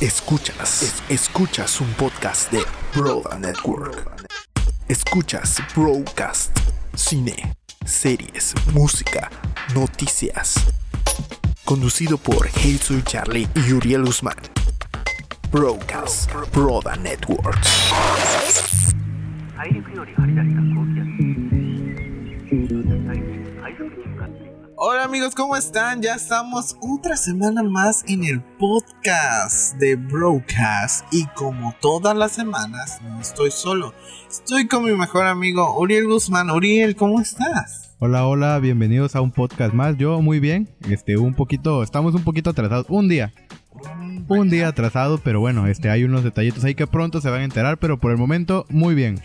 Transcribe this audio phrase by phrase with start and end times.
[0.00, 2.62] Escuchas, es- escuchas un podcast de
[2.94, 4.26] Broda Network.
[4.88, 6.56] Escuchas Broadcast,
[6.94, 9.30] cine, series, música,
[9.74, 10.54] noticias.
[11.64, 12.48] Conducido por
[12.80, 14.36] Soy Charlie y Uriel Guzmán.
[15.50, 17.58] Broadcast, Broda Network.
[24.80, 26.02] Hola amigos, ¿cómo están?
[26.02, 33.00] Ya estamos otra semana más en el podcast de Broadcast y como todas las semanas
[33.02, 33.92] no estoy solo,
[34.30, 36.48] estoy con mi mejor amigo Uriel Guzmán.
[36.50, 37.96] Uriel, ¿cómo estás?
[37.98, 39.96] Hola, hola, bienvenidos a un podcast más.
[39.96, 43.32] Yo muy bien, este, un poquito, estamos un poquito atrasados, un día,
[44.28, 47.44] un día atrasado, pero bueno, este, hay unos detallitos ahí que pronto se van a
[47.44, 49.20] enterar, pero por el momento muy bien.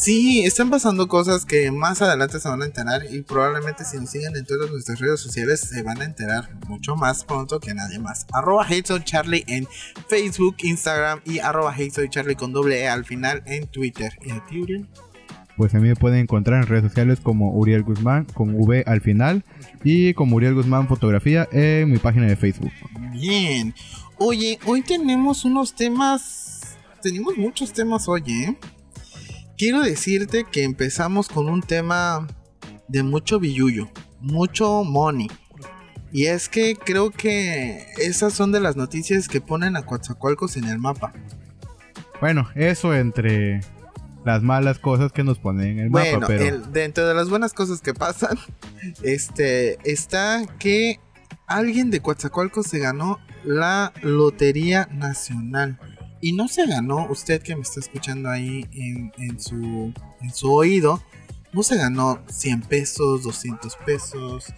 [0.00, 4.08] Sí, están pasando cosas que más adelante se van a enterar y probablemente si nos
[4.08, 7.98] siguen en todas nuestras redes sociales se van a enterar mucho más pronto que nadie
[7.98, 8.24] más.
[8.32, 8.66] Arroba
[9.04, 9.68] Charlie en
[10.08, 11.76] Facebook, Instagram y arroba
[12.08, 14.10] Charlie con doble E al final en Twitter.
[14.24, 14.88] ¿Y a ti, Uriel?
[15.58, 19.02] Pues a mí me pueden encontrar en redes sociales como Uriel Guzmán con V al
[19.02, 19.44] final
[19.84, 22.72] y como Uriel Guzmán fotografía en mi página de Facebook.
[23.12, 23.74] Bien.
[24.16, 26.78] Oye, hoy tenemos unos temas.
[27.02, 28.56] Tenemos muchos temas hoy, ¿eh?
[29.60, 32.26] Quiero decirte que empezamos con un tema
[32.88, 35.28] de mucho billuyo, mucho money.
[36.10, 40.64] Y es que creo que esas son de las noticias que ponen a Coatzacoalcos en
[40.64, 41.12] el mapa.
[42.22, 43.60] Bueno, eso entre
[44.24, 47.28] las malas cosas que nos ponen en el bueno, mapa, pero el- dentro de las
[47.28, 48.38] buenas cosas que pasan,
[49.02, 51.00] este, está que
[51.46, 55.78] alguien de Coatzacoalcos se ganó la Lotería Nacional.
[56.20, 60.52] Y no se ganó, usted que me está escuchando ahí en, en su, en su
[60.52, 61.02] oído,
[61.52, 64.52] no se ganó 100 pesos, 200 pesos,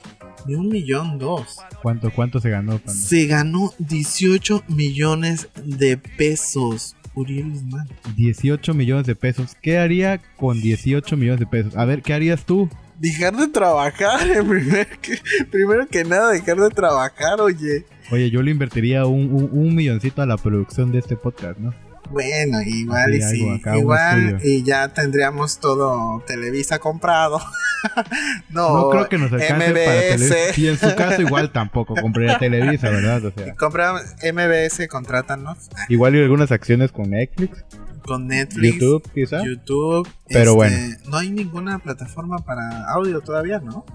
[0.47, 1.59] ni un millón, dos.
[1.83, 2.79] ¿cuánto, cuánto se ganó?
[2.79, 2.93] Panda?
[2.93, 6.97] Se ganó 18 millones de pesos.
[7.15, 7.89] Uriel Guzmán.
[8.17, 9.57] 18 millones de pesos.
[9.61, 11.77] ¿Qué haría con 18 millones de pesos?
[11.77, 12.69] A ver, ¿qué harías tú?
[12.99, 15.19] Dejar de trabajar, eh, primero que,
[15.51, 17.85] primero que nada, dejar de trabajar, oye.
[18.13, 21.73] Oye, yo le invertiría un, un, un milloncito a la producción de este podcast, ¿no?
[22.11, 27.41] Bueno, igual y Sí, acá, igual y ya tendríamos todo Televisa comprado.
[28.51, 30.09] no, No creo que nos alcance para MBS.
[30.11, 30.61] Televisa.
[30.61, 33.25] Y en su caso igual tampoco compraría Televisa, ¿verdad?
[33.25, 37.65] O sea, Compra MBS, contrátanos igual y algunas acciones con Netflix,
[38.05, 39.43] con Netflix, YouTube quizá.
[39.43, 43.87] YouTube, Pero este, no hay ninguna plataforma para audio todavía, ¿no?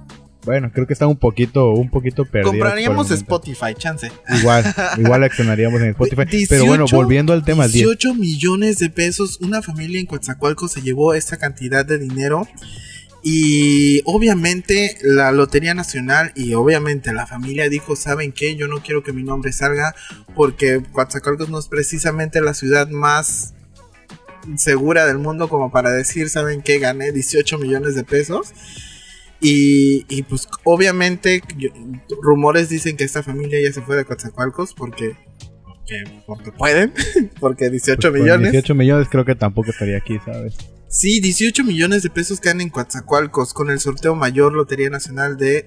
[0.47, 2.51] Bueno, creo que está un poquito, un poquito perdido.
[2.51, 4.09] Compraríamos Spotify, chance.
[4.29, 4.63] Igual,
[4.97, 6.23] igual accionaríamos en Spotify.
[6.23, 7.73] 18 Pero bueno, volviendo al tema, 10.
[7.73, 9.39] 18 millones de pesos.
[9.41, 12.47] Una familia en Coatzacoalcos se llevó esta cantidad de dinero.
[13.23, 18.55] Y obviamente la Lotería Nacional y obviamente la familia dijo, ¿saben qué?
[18.55, 19.95] Yo no quiero que mi nombre salga
[20.33, 23.53] porque Coatzacoalcos no es precisamente la ciudad más
[24.55, 26.79] segura del mundo como para decir, ¿saben qué?
[26.79, 28.53] Gané 18 millones de pesos.
[29.41, 31.69] Y, y pues obviamente yo-
[32.21, 35.15] rumores dicen que esta familia ya se fue de Coatzacoalcos porque,
[35.63, 36.93] porque, porque pueden,
[37.39, 38.51] porque 18 Pues millones.
[38.51, 40.55] 18 millones creo que tampoco estaría aquí, ¿sabes?
[40.89, 45.65] Sí, 18 millones de pesos caen en Coatzacoalcos con el sorteo mayor Lotería Nacional de...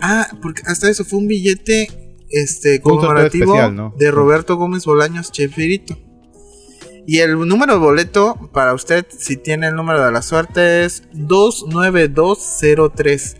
[0.00, 1.88] Ah, porque hasta eso fue un billete
[2.30, 3.94] este, conmemorativo especial, ¿no?
[3.96, 5.96] de Roberto Gómez Bolaños Chefirito.
[7.10, 11.04] Y el número de boleto para usted, si tiene el número de la suerte, es
[11.14, 13.36] 29203.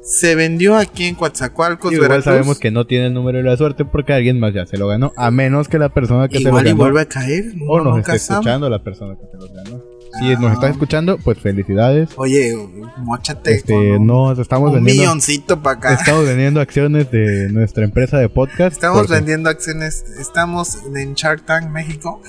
[0.00, 2.24] Se vendió aquí en Coatzacoalcos, igual Veracruz.
[2.24, 4.86] sabemos que no tiene el número de la suerte porque alguien más ya se lo
[4.86, 5.12] ganó.
[5.16, 7.46] A menos que la persona que Igual se y lo ganó vuelve a caer.
[7.68, 8.18] o uno nos sabe.
[8.18, 9.82] escuchando la persona que se lo ganó.
[10.18, 12.10] Si nos está escuchando, pues felicidades.
[12.16, 12.56] Oye,
[12.98, 15.94] mochate Este, un, nos estamos un vendiendo, milloncito para acá.
[15.94, 18.72] estamos vendiendo acciones de nuestra empresa de podcast.
[18.72, 20.04] Estamos porque vendiendo acciones.
[20.18, 22.20] Estamos en Shark Tank, México.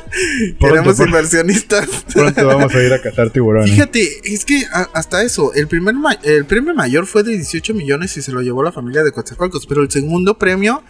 [0.58, 1.86] Queremos inversionistas.
[2.12, 3.70] Pronto vamos a ir a cazar tiburones.
[3.70, 8.16] Fíjate, es que a- hasta eso, el primer el premio mayor fue de 18 millones
[8.16, 10.82] y se lo llevó la familia de Coatzacoalcos, pero el segundo premio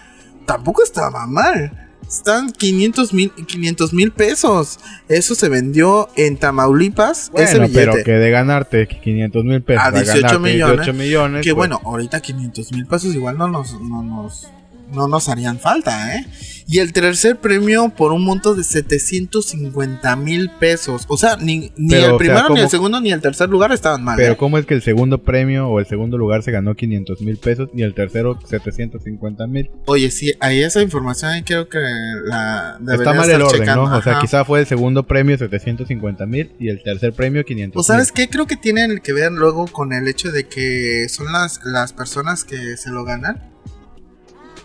[0.46, 1.88] tampoco estaba mal.
[2.12, 4.78] Están 500 mil 500 mil pesos.
[5.08, 7.30] Eso se vendió en Tamaulipas.
[7.34, 8.04] ese Bueno, pero billete.
[8.04, 11.42] que de ganarte 500 mil pesos A 18 ganarte millones, 18 millones.
[11.42, 14.46] Que pues, bueno, ahorita 500 mil pesos igual no nos, no, nos,
[14.92, 16.26] no nos harían falta, ¿eh?
[16.68, 21.04] Y el tercer premio por un monto de 750 mil pesos.
[21.08, 23.20] O sea, ni, ni Pero, el o sea, primero, ni ¿cómo- el segundo, ni el
[23.20, 24.16] tercer lugar estaban mal.
[24.16, 24.36] Pero ¿eh?
[24.36, 27.68] ¿cómo es que el segundo premio o el segundo lugar se ganó 500 mil pesos
[27.74, 29.70] y el tercero 750 mil?
[29.86, 31.78] Oye, sí, ahí esa información ahí creo que
[32.24, 33.88] la Está mal el orden, checando.
[33.88, 33.96] ¿no?
[33.96, 34.20] O sea, Ajá.
[34.20, 38.28] quizá fue el segundo premio 750 mil y el tercer premio 500 ¿O sabes qué?
[38.28, 42.44] Creo que tienen que ver luego con el hecho de que son las, las personas
[42.44, 43.50] que se lo ganan.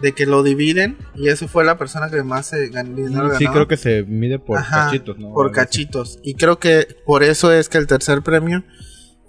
[0.01, 3.45] De que lo dividen y eso fue la persona que más se gan- dinero Sí,
[3.45, 3.53] ganó.
[3.55, 5.33] creo que se mide por Ajá, cachitos, ¿no?
[5.33, 6.19] por cachitos.
[6.23, 8.63] Y creo que por eso es que el tercer premio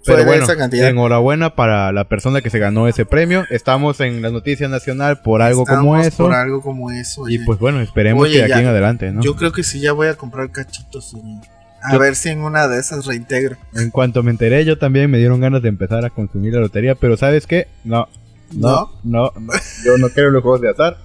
[0.03, 0.87] fue Pero de bueno, esa cantidad.
[0.89, 3.45] enhorabuena para la persona que se ganó ese premio.
[3.49, 6.23] Estamos en la noticia nacional por algo como eso.
[6.25, 7.27] Por algo como eso.
[7.27, 9.21] Y pues bueno, esperemos Oye, que de aquí ya- en adelante, ¿no?
[9.21, 11.13] Yo creo que sí ya voy a comprar cachitos.
[11.15, 11.39] oye.
[11.81, 13.55] A Yo- ver si en una de esas reintegro.
[13.73, 16.95] En cuanto me enteré, yo también me dieron ganas de empezar a consumir la lotería,
[16.95, 17.67] pero ¿sabes qué?
[17.83, 18.07] No.
[18.53, 19.53] No, no, no.
[19.85, 20.97] Yo no en los juegos de azar.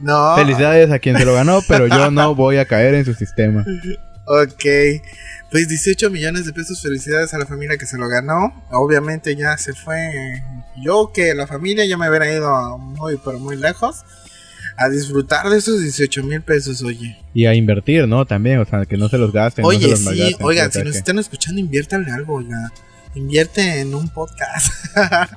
[0.00, 0.34] No.
[0.36, 3.64] Felicidades a quien se lo ganó, pero yo no voy a caer en su sistema.
[4.26, 4.64] Ok.
[5.50, 6.80] Pues 18 millones de pesos.
[6.82, 8.64] Felicidades a la familia que se lo ganó.
[8.72, 10.42] Obviamente ya se fue.
[10.82, 14.04] Yo que la familia ya me hubiera ido muy, pero muy lejos.
[14.76, 17.16] A disfrutar de esos 18 mil pesos, oye.
[17.32, 18.26] Y a invertir, ¿no?
[18.26, 19.62] También, o sea, que no se los gasten.
[19.62, 22.72] no se Oye, los sí, malgasten, oigan, si nos que- están escuchando, inviértanle algo, oiga.
[23.14, 24.72] Invierte en un podcast.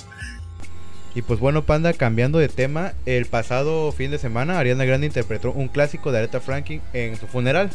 [1.18, 5.52] Y pues bueno, Panda, cambiando de tema, el pasado fin de semana Ariana Grande interpretó
[5.52, 7.72] un clásico de Aretha Franklin en su funeral.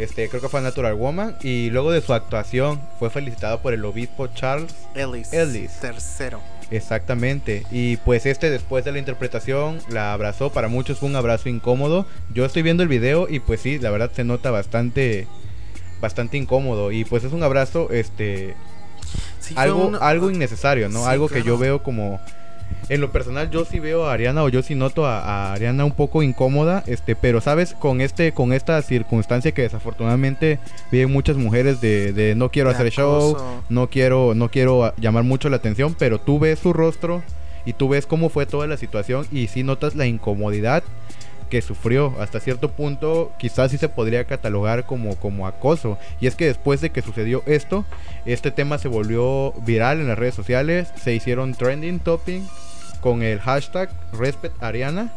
[0.00, 1.36] Este, creo que fue Natural Woman.
[1.42, 4.74] Y luego de su actuación fue felicitado por el obispo Charles.
[4.96, 5.32] Ellis.
[5.32, 5.78] Ellis.
[5.78, 6.40] Tercero.
[6.72, 7.64] Exactamente.
[7.70, 10.50] Y pues este después de la interpretación la abrazó.
[10.50, 12.04] Para muchos fue un abrazo incómodo.
[12.34, 15.28] Yo estoy viendo el video y pues sí, la verdad se nota bastante
[16.00, 16.90] bastante incómodo.
[16.90, 18.56] Y pues es un abrazo, este,
[19.38, 21.04] Sí, algo, algo innecesario, ¿no?
[21.04, 22.20] Sí, algo que yo veo como
[22.88, 25.84] en lo personal yo sí veo a Ariana o yo sí noto a, a Ariana
[25.84, 30.58] un poco incómoda, este, pero sabes con este con esta circunstancia que desafortunadamente
[30.90, 33.36] viven muchas mujeres de, de no quiero de hacer show,
[33.68, 37.22] no quiero no quiero llamar mucho la atención, pero tú ves su rostro
[37.64, 40.82] y tú ves cómo fue toda la situación y sí notas la incomodidad
[41.52, 45.98] que sufrió hasta cierto punto quizás sí se podría catalogar como, como acoso.
[46.18, 47.84] Y es que después de que sucedió esto
[48.24, 52.48] este tema se volvió viral en las redes sociales se hicieron trending topping
[53.02, 55.12] con el hashtag respect Ariana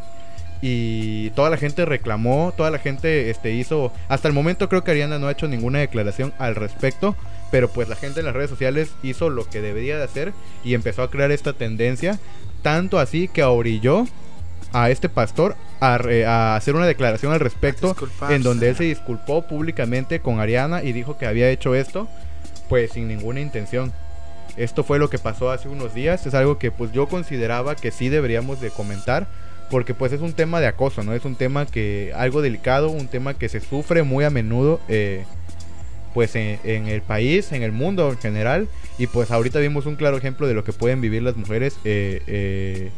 [0.62, 4.92] y toda la gente reclamó toda la gente este hizo hasta el momento creo que
[4.92, 7.16] Ariana no ha hecho ninguna declaración al respecto
[7.50, 10.34] pero pues la gente en las redes sociales hizo lo que debería de hacer
[10.66, 12.20] y empezó a crear esta tendencia
[12.62, 14.06] tanto así que orilló
[14.74, 17.96] a este pastor a, re- a hacer una declaración al respecto
[18.30, 22.08] en donde él se disculpó públicamente con Ariana y dijo que había hecho esto
[22.70, 23.94] pues sin ninguna intención.
[24.58, 27.92] Esto fue lo que pasó hace unos días, es algo que pues yo consideraba que
[27.92, 29.28] sí deberíamos de comentar
[29.70, 31.14] porque pues es un tema de acoso, ¿no?
[31.14, 35.26] Es un tema que algo delicado, un tema que se sufre muy a menudo eh,
[36.14, 39.96] pues en, en el país, en el mundo en general y pues ahorita vimos un
[39.98, 42.92] claro ejemplo de lo que pueden vivir las mujeres eh, eh,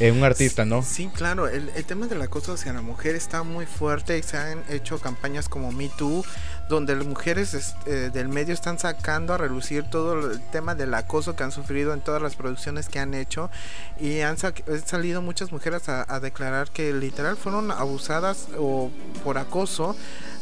[0.00, 0.82] un artista, ¿no?
[0.82, 4.36] Sí, claro, el, el tema del acoso hacia la mujer está muy fuerte y se
[4.36, 6.24] han hecho campañas como Me Too,
[6.68, 10.94] donde las mujeres es- eh, del medio están sacando a relucir todo el tema del
[10.94, 13.50] acoso que han sufrido en todas las producciones que han hecho
[13.98, 18.90] y han salido muchas mujeres a, a declarar que literal fueron abusadas o
[19.24, 19.96] por acoso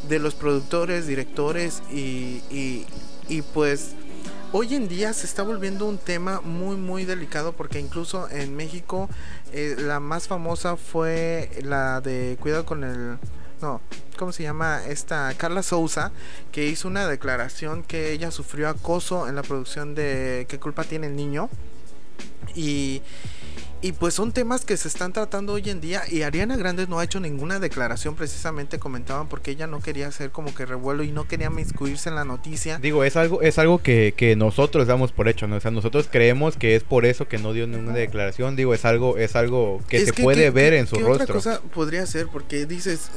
[0.08, 2.86] de los productores, directores y, y,
[3.28, 3.92] y pues
[4.52, 9.08] hoy en día se está volviendo un tema muy muy delicado porque incluso en México
[9.52, 13.18] eh, la más famosa fue la de cuidado con el
[13.60, 13.80] no
[14.16, 16.12] cómo se llama esta Carla Souza
[16.52, 21.08] que hizo una declaración que ella sufrió acoso en la producción de qué culpa tiene
[21.08, 21.48] el niño
[22.54, 23.02] y
[23.82, 26.98] y pues son temas que se están tratando hoy en día y Ariana Grande no
[26.98, 31.12] ha hecho ninguna declaración precisamente comentaban porque ella no quería hacer como que revuelo y
[31.12, 35.12] no quería miscuirse en la noticia Digo, es algo, es algo que, que nosotros damos
[35.12, 35.56] por hecho, ¿no?
[35.56, 38.56] O sea, nosotros creemos que es por eso que no dio ninguna declaración.
[38.56, 41.02] Digo, es algo, es algo que Es se que, puede ¿qué- ver en su qué
[41.02, 41.24] rostro.
[41.24, 42.28] otra cosa podría ser?
[42.28, 43.10] Porque dices,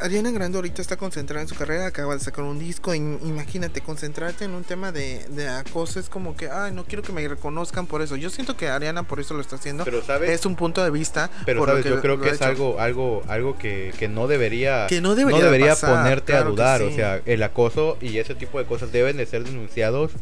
[0.00, 2.94] Ariana Grande ahorita está concentrada en su carrera, acaba de sacar un disco.
[2.94, 7.02] im- imagínate, concentrarte en un tema de, de acoso es como que, ay, no quiero
[7.02, 8.16] que me reconozcan por eso.
[8.16, 9.84] Yo siento que Ariana por eso lo está haciendo.
[9.84, 11.30] Pero sabes, es un punto de vista.
[11.44, 12.44] pero por sabes, yo creo que es hecho.
[12.46, 16.80] algo, algo, algo que, que no debería, Que no debería pasar, ponerte claro a dudar.
[16.80, 16.86] sí.
[16.86, 20.12] O sea, el acoso y ese tipo de cosas deben de ser denunciados,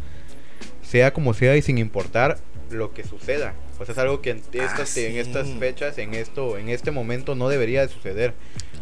[0.83, 2.38] sea como sea y sin importar
[2.71, 3.55] lo que suceda.
[3.85, 5.05] Sea, es algo que en estas, Ah, sí.
[5.05, 8.35] en estas fechas, en esto, en este momento no debería de suceder.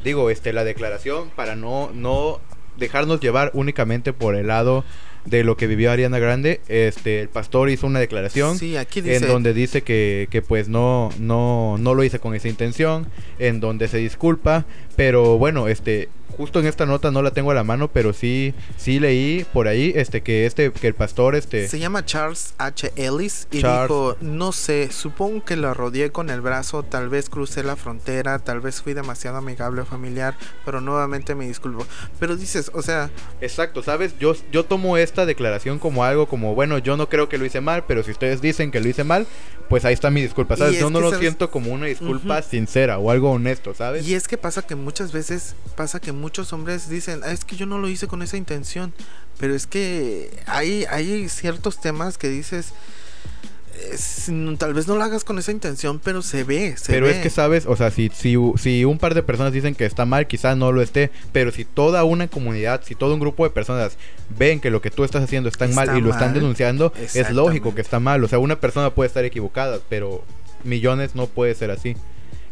[0.04, 2.40] Digo, este, la declaración para no, no
[2.76, 4.84] dejarnos llevar únicamente por el lado
[5.26, 9.16] de lo que vivió Ariana Grande, este, el pastor hizo una declaración Sí, aquí dice.
[9.16, 13.06] en donde dice que, que pues no, no, no lo hice con esa intención,
[13.38, 14.64] en donde se disculpa,
[14.96, 16.08] pero bueno, este,
[16.40, 19.68] justo en esta nota no la tengo a la mano, pero sí, sí leí por
[19.68, 22.92] ahí, este, que este, que el pastor, este, Se llama Charles H.
[22.96, 23.82] Ellis y Charles.
[23.90, 28.38] dijo, no sé, supongo que lo rodeé con el brazo, tal vez crucé la frontera,
[28.38, 31.86] tal vez fui demasiado amigable o familiar, pero nuevamente me disculpo.
[32.18, 33.10] Pero dices, o sea,
[33.42, 34.18] Exacto, ¿sabes?
[34.18, 37.60] Yo, yo tomo esta declaración como algo como, bueno, yo no creo que lo hice
[37.60, 39.26] mal, pero si ustedes dicen que lo hice mal,
[39.68, 40.80] pues ahí está mi disculpa, ¿sabes?
[40.80, 41.20] Yo no lo ¿sabes?
[41.20, 42.48] siento como una disculpa Ujú.
[42.48, 44.08] sincera o algo honesto, ¿sabes?
[44.08, 47.56] y es que pasa que muchas veces, pasa que muchos hombres dicen, "Ah, es que
[47.56, 48.92] yo no lo hice con esa intención,
[49.38, 52.72] pero es que hay, hay ciertos temas que dices,
[53.92, 57.12] es- tal vez no lo hagas con esa intención, pero se ve, se Pero ve.
[57.12, 57.64] es que, ¿sabes?
[57.66, 60.70] O sea, si, si, si un par de personas dicen que está mal, quizás no
[60.72, 61.10] lo esté.
[61.32, 63.96] Pero si toda una comunidad, si todo un grupo de personas
[64.38, 67.30] ven que lo que tú estás haciendo está, Está mal y lo están denunciando, es
[67.30, 68.22] lógico que está mal.
[68.22, 70.24] O sea, una persona puede estar equivocada, pero
[70.64, 71.96] millones no puede ser así.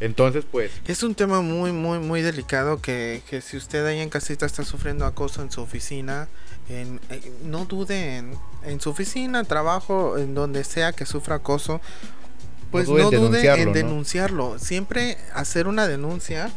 [0.00, 4.10] Entonces, pues, Es un tema muy, muy, muy delicado que, que si usted ahí en
[4.10, 6.28] casita está sufriendo acoso en su oficina,
[6.68, 11.80] en, eh, no dude en, en su oficina, trabajo, en donde sea que sufra acoso,
[12.70, 13.74] pues dude no, dude denunciarlo, en ¿no?
[13.74, 14.58] denunciarlo.
[14.58, 16.50] Siempre hacer una denuncia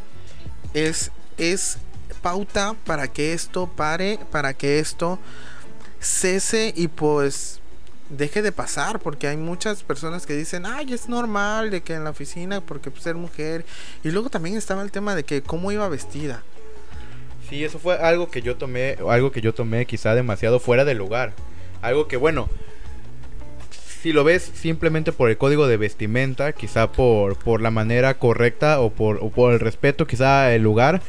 [0.74, 1.78] es, es
[2.22, 5.18] pauta para que esto pare, para que esto
[6.00, 7.61] cese y pues
[8.18, 12.03] deje de pasar porque hay muchas personas que dicen ay es normal de que en
[12.03, 13.65] la oficina porque pues, ser mujer
[14.03, 16.44] y luego también estaba el tema de que cómo iba vestida
[17.51, 20.96] sí, eso fue algo que yo tomé, algo que yo tomé quizá demasiado fuera de
[20.96, 21.34] lugar.
[21.82, 22.50] Algo que, bueno,
[24.01, 28.80] si lo ves simplemente por el código de vestimenta, quizá por, por la manera correcta
[28.80, 31.01] o por, o por el respeto, quizá el lugar,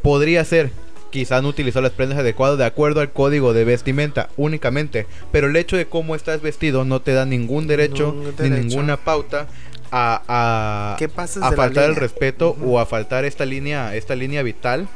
[0.00, 0.70] podría ser.
[1.10, 5.06] Quizá no utilizó las prendas adecuadas de acuerdo al código de vestimenta únicamente.
[5.32, 8.68] Pero el hecho de cómo estás vestido no te da ningún derecho ni derecho.
[8.68, 9.46] ninguna pauta
[9.90, 10.96] a, a,
[11.42, 14.88] a faltar el respeto o a faltar esta línea, esta línea vital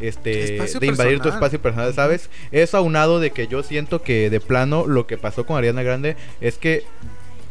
[0.00, 2.28] este Espacio de invadir tu espacio personal, ¿sabes?
[2.52, 6.16] Eso aunado de que yo siento que de plano lo que pasó con Ariana Grande
[6.40, 6.84] es que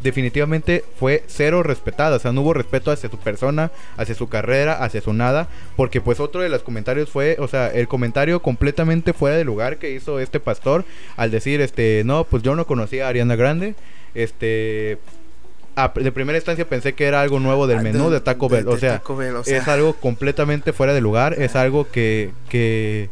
[0.05, 4.81] definitivamente fue cero respetada, o sea, no hubo respeto hacia su persona, hacia su carrera,
[4.83, 9.12] hacia su nada, porque pues otro de los comentarios fue, o sea, el comentario completamente
[9.13, 10.85] fuera de lugar que hizo este pastor
[11.17, 13.75] al decir, este, no, pues yo no conocía a Ariana Grande,
[14.13, 14.97] este,
[15.75, 18.67] a- de primera instancia pensé que era algo nuevo del Ah, menú de, Taco Bell,
[18.67, 22.29] o sea, Taco Bell, o sea, es algo completamente fuera de lugar, es algo que,
[22.47, 23.09] que,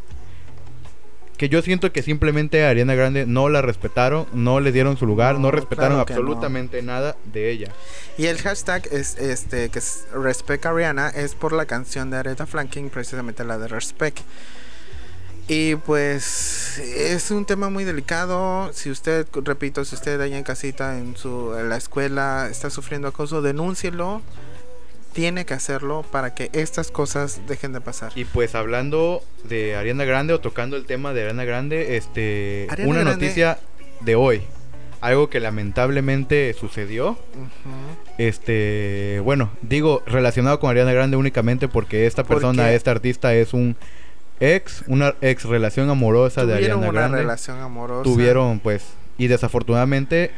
[1.36, 5.04] que yo siento que simplemente a Ariana Grande no la respetaron, no le dieron su
[5.06, 6.20] lugar, no, No, respetaron claro que no.
[6.20, 7.72] absolutamente nada de ella.
[8.16, 12.46] y el hashtag es este que es Respect Ariana es por la canción de Aretha
[12.46, 14.20] Franklin precisamente la de Respect
[15.46, 18.70] y pues es un tema muy delicado.
[18.72, 23.08] Si usted, repito, si usted allá en casita, en su en la escuela, está sufriendo
[23.08, 24.22] acoso, denúncielo.
[25.14, 28.12] Tiene que hacerlo para que estas cosas dejen de pasar.
[28.16, 32.90] Y pues hablando de Ariana Grande o tocando el tema de Ariana Grande, este, Ariana
[32.90, 33.58] una Grande- noticia
[34.00, 34.42] de hoy,
[35.00, 37.16] algo que lamentablemente sucedió,
[38.18, 43.52] este, bueno, digo relacionado con Ariana Grande únicamente porque esta ¿Por persona, este artista es
[43.54, 43.76] un
[44.40, 47.18] ex, una ex relación amorosa de Ariana una Grande.
[47.18, 48.02] relación amorosa.
[48.02, 48.84] Tuvieron pues
[49.18, 50.30] y desafortunadamente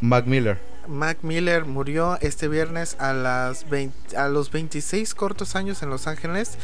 [0.00, 5.82] Mac Miller Mac Miller murió este viernes a, las 20 a los 26 cortos años
[5.82, 6.58] en Los Ángeles.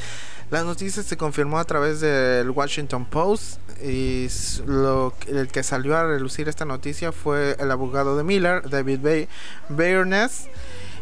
[0.50, 4.28] La noticia se confirmó a través del Washington Post y
[4.66, 9.28] lo, el que salió a relucir esta noticia fue el abogado de Miller, David Bay
[9.68, 10.44] Bayerness,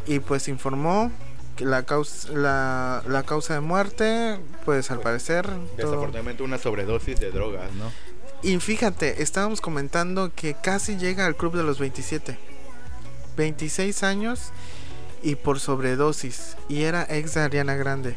[0.06, 1.10] y pues informó
[1.56, 5.44] que la causa, la, la causa de muerte, pues al parecer...
[5.46, 7.92] todo- desafortunadamente una sobredosis de drogas, ¿no?
[8.44, 12.36] y fíjate, estábamos comentando que casi llega al club de los 27.
[13.36, 14.50] 26 años
[15.22, 16.56] y por sobredosis.
[16.68, 18.16] Y era ex de Ariana Grande.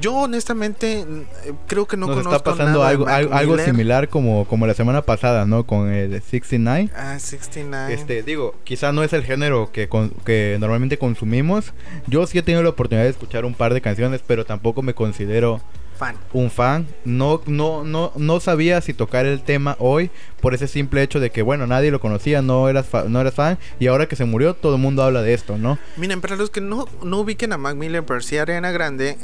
[0.00, 4.44] Yo honestamente eh, creo que no Nos conozco está pasando nada algo, algo, similar como,
[4.44, 5.66] como la semana pasada, ¿no?
[5.66, 6.90] Con el 69.
[6.94, 7.94] Ah, 69.
[7.94, 11.72] Este, digo, quizá no es el género que, con- que normalmente consumimos.
[12.06, 14.94] Yo sí he tenido la oportunidad de escuchar un par de canciones, pero tampoco me
[14.94, 15.60] considero
[15.98, 16.16] fan.
[16.32, 16.86] un fan.
[17.04, 21.30] No, no, no, no sabía si tocar el tema hoy por ese simple hecho de
[21.30, 23.58] que, bueno, nadie lo conocía, no eras, fa- no eras fan.
[23.80, 25.78] Y ahora que se murió, todo el mundo habla de esto, ¿no?
[25.96, 29.18] Miren, para los que no, no ubiquen a Mac Miller, pero sí a Ariana Grande,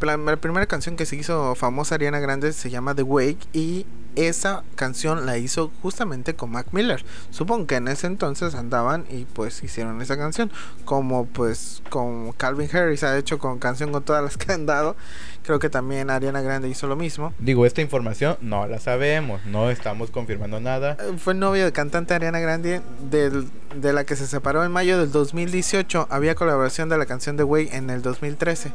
[0.00, 3.84] la- la primera canción que se hizo famosa Ariana Grande se llama The Wake y
[4.16, 7.04] esa canción la hizo justamente con Mac Miller.
[7.30, 10.50] Supongo que en ese entonces andaban y pues hicieron esa canción.
[10.84, 14.96] Como pues con Calvin Harris ha hecho con canción con todas las que han dado.
[15.42, 17.34] Creo que también Ariana Grande hizo lo mismo.
[17.38, 20.96] Digo, esta información no la sabemos, no estamos confirmando nada.
[21.00, 22.80] Eh, Fue novia del cantante Ariana Grande,
[23.10, 26.06] del- de la que se separó en mayo del 2018.
[26.10, 28.72] Había colaboración de la canción de Way en el 2013.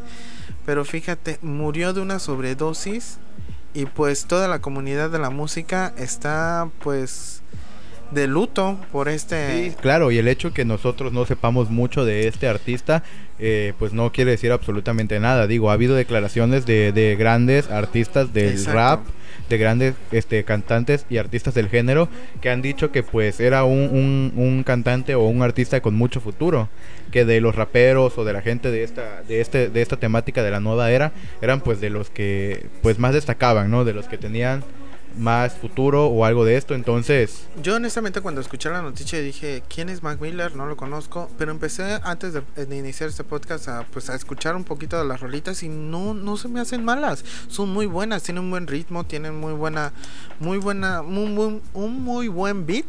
[0.66, 3.18] Pero fíjate, murió de una sobredosis
[3.74, 7.42] y pues toda la comunidad de la música está pues
[8.12, 9.70] de luto por este...
[9.70, 13.04] Sí, claro, y el hecho que nosotros no sepamos mucho de este artista,
[13.38, 15.46] eh, pues no quiere decir absolutamente nada.
[15.48, 18.74] Digo, ha habido declaraciones de, de grandes artistas del Exacto.
[18.74, 19.02] rap,
[19.50, 22.08] de grandes este, cantantes y artistas del género,
[22.42, 26.70] que han dicho que pues era un, un- cantante o un artista con mucho futuro,
[27.12, 30.44] que de los raperos o de la gente de esta, de este, de esta temática
[30.44, 33.84] de la nueva era, eran pues de los que pues más destacaban, ¿no?
[33.86, 34.64] De los que tenían
[35.18, 37.48] más futuro o algo de esto, entonces...
[37.62, 40.56] Yo honestamente cuando escuché la noticia dije, ¿quién es Mac Miller?
[40.56, 44.64] No lo conozco, pero empecé antes de, iniciar este podcast a, pues, a escuchar un
[44.64, 48.44] poquito de las rolitas y no, no se me hacen malas, son muy buenas, tienen
[48.44, 49.92] un buen ritmo, tienen muy buena,
[50.40, 52.86] muy buena, un muy buen beat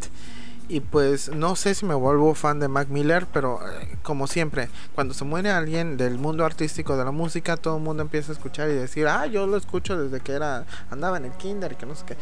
[0.71, 4.69] y pues no sé si me vuelvo fan de Mac Miller, pero eh, como siempre,
[4.95, 8.35] cuando se muere alguien del mundo artístico de la música, todo el mundo empieza a
[8.37, 11.75] escuchar y decir, ah, yo lo escucho desde que era, andaba en el kinder y
[11.75, 12.17] que no sé qué.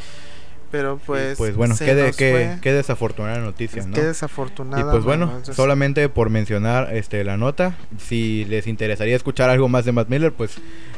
[0.71, 2.59] Pero pues, pues bueno, qué, de- nos qué- fue.
[2.61, 3.95] qué desafortunada noticia, ¿no?
[3.95, 4.83] Qué desafortunada.
[4.83, 9.69] Y pues bueno, entonces- solamente por mencionar este la nota, si les interesaría escuchar algo
[9.69, 10.57] más de Matt Miller, pues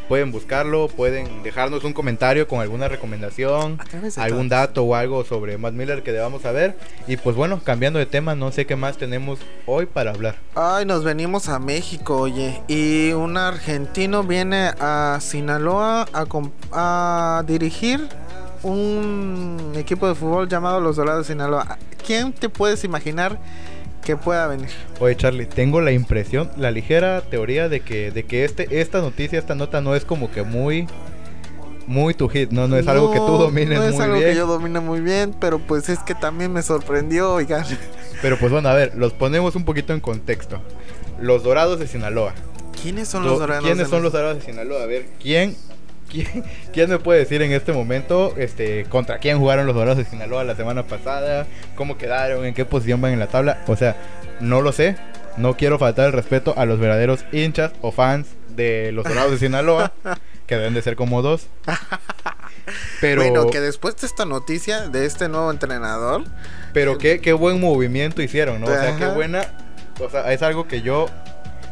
[0.08, 3.78] pueden buscarlo, pueden dejarnos un comentario con alguna recomendación,
[4.16, 6.76] algún dato o algo sobre Matt Miller que debamos saber.
[7.06, 10.34] Y pues bueno, cambiando de tema, no sé qué más tenemos hoy para hablar.
[10.56, 12.60] Ay, nos venimos a México, oye.
[12.66, 16.06] Y un argentino viene a Sinaloa
[16.72, 18.08] a dirigir
[18.62, 21.78] un equipo de fútbol llamado Los Dorados de Sinaloa.
[22.06, 23.38] ¿Quién te puedes imaginar
[24.04, 24.68] que pueda venir?
[25.00, 29.38] Oye Charlie, tengo la impresión, la ligera teoría de que, de que este, esta noticia,
[29.38, 30.86] esta nota no es como que muy,
[31.86, 34.16] muy tu hit, no, no es algo que tú No, domines No es muy algo
[34.16, 34.28] bien.
[34.30, 37.64] que yo domino muy bien, pero pues es que también me sorprendió, oigan.
[38.22, 40.60] Pero pues bueno, a ver, los ponemos un poquito en contexto.
[41.20, 42.32] Los Dorados de Sinaloa.
[42.82, 43.64] ¿Quiénes son Do- los Dorados?
[43.64, 44.12] ¿Quiénes de son los?
[44.12, 44.82] Dorados de Sinaloa?
[44.82, 45.54] A ver, ¿quién,
[46.10, 50.04] quién, quién me puede decir en este momento este, contra quién jugaron los Dorados de
[50.04, 51.46] Sinaloa la semana pasada?
[51.76, 52.44] ¿Cómo quedaron?
[52.44, 53.62] ¿En qué posición van en la tabla?
[53.66, 53.96] O sea,
[54.40, 54.96] no lo sé.
[55.36, 59.38] No quiero faltar el respeto a los verdaderos hinchas o fans de los Dorados de
[59.38, 59.92] Sinaloa,
[60.46, 61.46] que deben de ser como dos.
[63.00, 66.24] Pero, Bueno, que después de esta noticia de este nuevo entrenador,
[66.72, 68.66] pero qué, qué buen movimiento hicieron, ¿no?
[68.66, 69.46] O sea, qué buena.
[70.00, 71.08] O sea, es algo que yo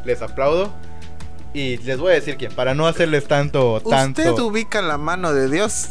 [0.04, 0.73] les aplaudo.
[1.54, 4.20] Y les voy a decir quién, para no hacerles tanto, tanto.
[4.20, 5.90] Usted ubica la mano de Dios.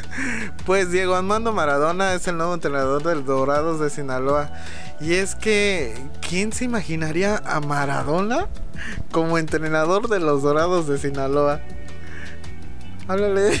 [0.66, 4.52] pues Diego Armando Maradona es el nuevo entrenador del Dorados de Sinaloa.
[5.00, 5.94] Y es que,
[6.26, 8.46] ¿quién se imaginaría a Maradona
[9.10, 11.60] como entrenador de los Dorados de Sinaloa?
[13.08, 13.60] Háblale.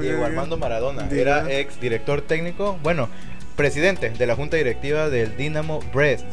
[0.00, 1.30] Diego Armando Maradona Diego.
[1.30, 3.08] era ex director técnico, bueno,
[3.56, 6.26] presidente de la junta directiva del Dinamo Brest.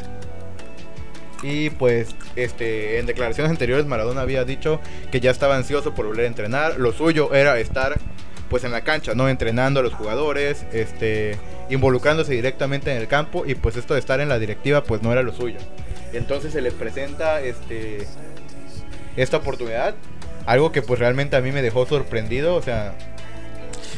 [1.41, 4.79] Y pues, este, en declaraciones anteriores Maradona había dicho
[5.11, 6.79] que ya estaba ansioso por volver a entrenar.
[6.79, 7.99] Lo suyo era estar,
[8.49, 11.37] pues, en la cancha, no entrenando a los jugadores, este,
[11.69, 13.43] involucrándose directamente en el campo.
[13.45, 15.57] Y pues esto de estar en la directiva, pues, no era lo suyo.
[16.13, 18.05] Entonces se les presenta, este,
[19.17, 19.95] esta oportunidad,
[20.45, 22.95] algo que pues realmente a mí me dejó sorprendido, o sea,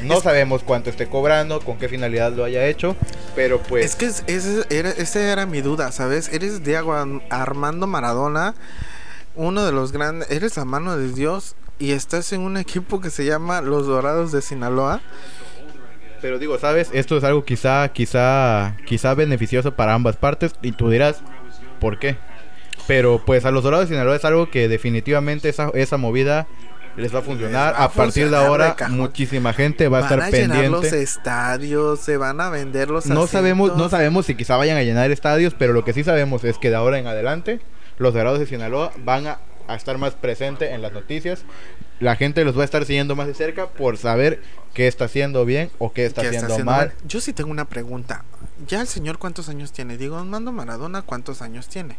[0.03, 2.95] no Es- sabemos cuánto esté cobrando, con qué finalidad lo haya hecho,
[3.35, 6.29] pero pues Es que es- ese era, esa era mi duda, ¿sabes?
[6.33, 8.53] Eres Diego Ar- Armando Maradona,
[9.35, 13.09] uno de los grandes, eres la mano de Dios y estás en un equipo que
[13.09, 15.01] se llama Los Dorados de Sinaloa.
[16.21, 16.89] Pero digo, ¿sabes?
[16.93, 20.53] Esto es algo quizá, quizá, quizá beneficioso para ambas partes.
[20.61, 21.17] Y tú dirás,
[21.79, 22.17] ¿por qué?
[22.87, 26.47] Pero pues a los Dorados de Sinaloa es algo que definitivamente esa, esa movida
[26.97, 27.73] les va a funcionar.
[27.73, 30.57] Va a a partir de ahora, de muchísima gente va a van estar a llenar
[30.69, 31.03] los pendiente.
[31.03, 35.11] estadios, se van a vender los No sabemos, no sabemos si quizá vayan a llenar
[35.11, 37.59] estadios, pero lo que sí sabemos es que de ahora en adelante
[37.97, 41.43] los Dorados de Sinaloa van a, a estar más presentes en las noticias.
[41.99, 44.41] La gente los va a estar siguiendo más de cerca por saber
[44.73, 46.93] qué está haciendo bien o qué está, ¿Qué haciendo, mal.
[47.07, 48.25] Yo sí tengo una pregunta.
[48.67, 49.97] ¿Ya el señor cuántos años tiene?
[49.97, 51.97] Digo, Armando Maradona, ¿cuántos años tiene?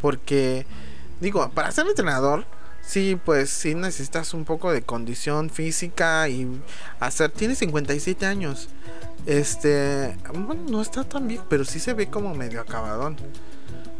[0.00, 0.64] Porque,
[1.20, 2.46] digo, para ser entrenador,
[2.88, 6.48] sí, pues sí necesitas un poco de condición física y
[6.98, 7.30] hacer.
[7.30, 8.68] Tiene 57 años.
[9.26, 13.16] Este, bueno, no está tan viejo, pero sí se ve como medio acabadón.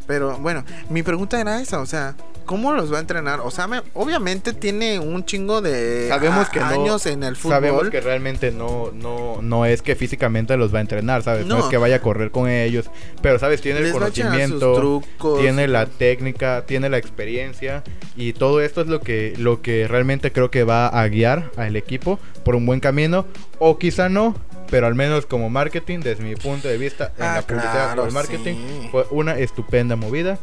[0.07, 2.17] Pero bueno, mi pregunta era esa, o sea,
[2.49, 3.41] ¿cómo los va a entrenar?
[3.41, 7.55] O sea, me- obviamente tiene un chingo de Sabemos que no- años en el fútbol.
[7.57, 11.45] Sabemos que realmente no, no, no es que físicamente los va a entrenar, ¿sabes?
[11.47, 11.65] No, No.
[11.65, 12.91] es que vaya a correr con ellos,
[13.23, 13.61] pero, ¿sabes?
[13.61, 15.41] Tiene el Les conocimiento, trucos.
[15.41, 17.85] tiene la técnica, tiene la experiencia
[18.17, 21.77] y todo esto es lo que, lo que realmente creo que va a guiar al
[21.77, 23.27] equipo por un buen camino
[23.59, 24.35] o quizá no.
[24.71, 28.03] Pero al menos como marketing, desde mi punto de vista, en Ah, la publicidad claro,
[28.03, 28.89] o el marketing, sí.
[28.91, 30.39] fue una estupenda movida.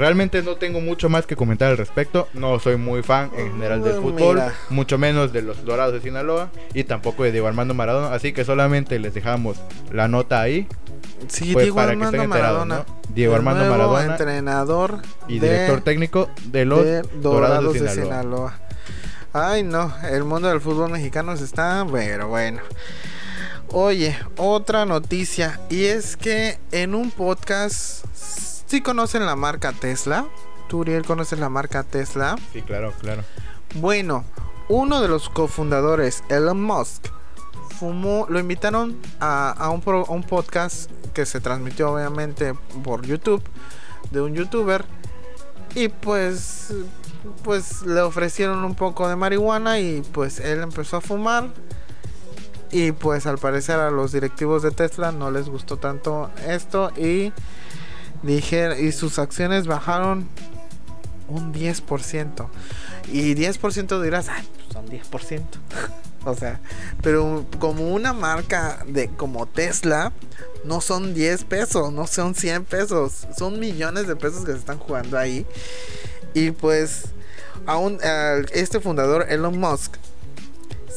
[0.00, 2.26] Realmente no tengo mucho más que comentar al respecto.
[2.32, 4.54] No soy muy fan en general del fútbol, mira.
[4.70, 8.14] mucho menos de los Dorados de Sinaloa y tampoco de Diego Armando Maradona.
[8.14, 9.58] Así que solamente les dejamos
[9.92, 10.66] la nota ahí
[11.28, 12.84] Sí, Pues, Diego para que Armando estén enterados, Maradona.
[12.88, 13.14] ¿no?
[13.14, 18.04] Diego Armando nuevo Maradona entrenador y de- director técnico de los de Dorados, de Sinaloa.
[18.04, 18.54] Sinaloa.
[19.34, 22.62] Ay, no, el mundo del fútbol mexicano se está, pero bueno.
[23.68, 28.04] Oye, otra noticia y es que en un podcast
[28.70, 30.26] si conocen la marca Tesla.
[30.68, 32.36] ¿Tú, Uriel, conoces la marca Tesla?
[32.52, 33.24] Sí, claro, claro.
[33.74, 34.24] Bueno,
[34.68, 37.08] uno de los cofundadores, Elon Musk,
[37.78, 42.54] fumó, lo invitaron a, a un, pro- a un podcast que se transmitió obviamente
[42.84, 43.42] por YouTube
[44.12, 44.84] de un youtuber
[45.74, 46.72] y pues
[47.42, 51.48] pues le ofrecieron un poco de marihuana y pues él empezó a fumar
[52.70, 57.32] y pues al parecer a los directivos de Tesla no les gustó tanto esto y
[58.22, 60.28] dijeron y sus acciones bajaron
[61.28, 62.48] un 10%.
[63.12, 65.58] Y 10% dirás, "Ay, pues son 10%.
[66.24, 66.60] o sea,
[67.02, 70.12] pero como una marca de como Tesla,
[70.64, 74.78] no son 10 pesos, no son 100 pesos, son millones de pesos que se están
[74.78, 75.46] jugando ahí.
[76.34, 77.06] Y pues,
[77.66, 79.94] aún al- este fundador, Elon Musk,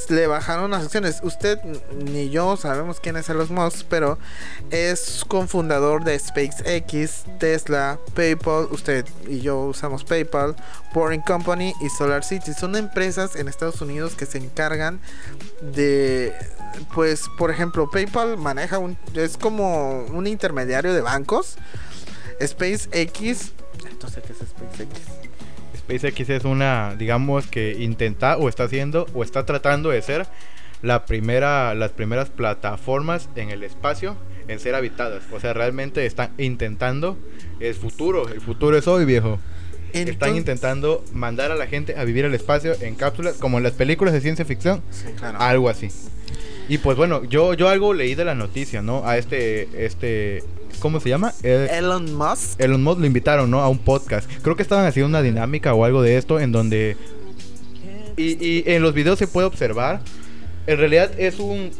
[0.09, 1.19] le bajaron las acciones.
[1.23, 1.59] Usted
[1.93, 4.17] ni yo sabemos quién es Elon Musk, pero
[4.71, 8.67] es cofundador de SpaceX, Tesla, PayPal.
[8.71, 10.55] Usted y yo usamos PayPal,
[10.93, 12.53] Boring Company y Solar City.
[12.53, 14.99] Son empresas en Estados Unidos que se encargan
[15.61, 16.33] de,
[16.93, 21.55] pues, por ejemplo, PayPal maneja un, es como un intermediario de bancos.
[22.41, 23.53] SpaceX,
[24.09, 25.22] sé qué es SpaceX.
[25.85, 30.25] SpaceX es una, digamos que intenta o está haciendo o está tratando de ser
[30.81, 34.17] la primera, las primeras plataformas en el espacio
[34.47, 35.23] en ser habitadas.
[35.31, 37.17] O sea, realmente están intentando
[37.59, 38.27] el futuro.
[38.27, 39.39] El futuro es hoy, viejo.
[39.93, 43.73] Están intentando mandar a la gente a vivir el espacio en cápsulas, como en las
[43.73, 45.39] películas de ciencia ficción, Sí, claro.
[45.39, 45.89] algo así.
[46.67, 49.05] Y pues bueno, yo, yo algo leí de la noticia, ¿no?
[49.07, 50.43] A este, este,
[50.79, 51.33] ¿cómo se llama?
[51.43, 52.59] Eh, Elon Musk.
[52.59, 53.62] Elon Musk lo invitaron, ¿no?
[53.62, 54.29] A un podcast.
[54.41, 56.97] Creo que estaban haciendo una dinámica o algo de esto en donde...
[58.15, 59.99] Y, y en los videos se puede observar,
[60.67, 61.71] en realidad es un,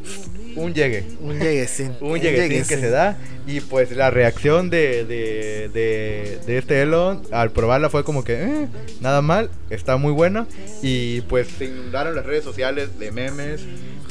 [0.56, 1.06] un llegue.
[1.22, 1.92] Un lleguecín.
[2.02, 3.18] Un lleguecín que se da.
[3.46, 8.42] Y pues la reacción de, de, de, de este Elon al probarla fue como que,
[8.42, 8.68] "Eh,
[9.02, 10.48] nada mal, está muy buena.
[10.82, 13.62] Y pues se inundaron las redes sociales de memes,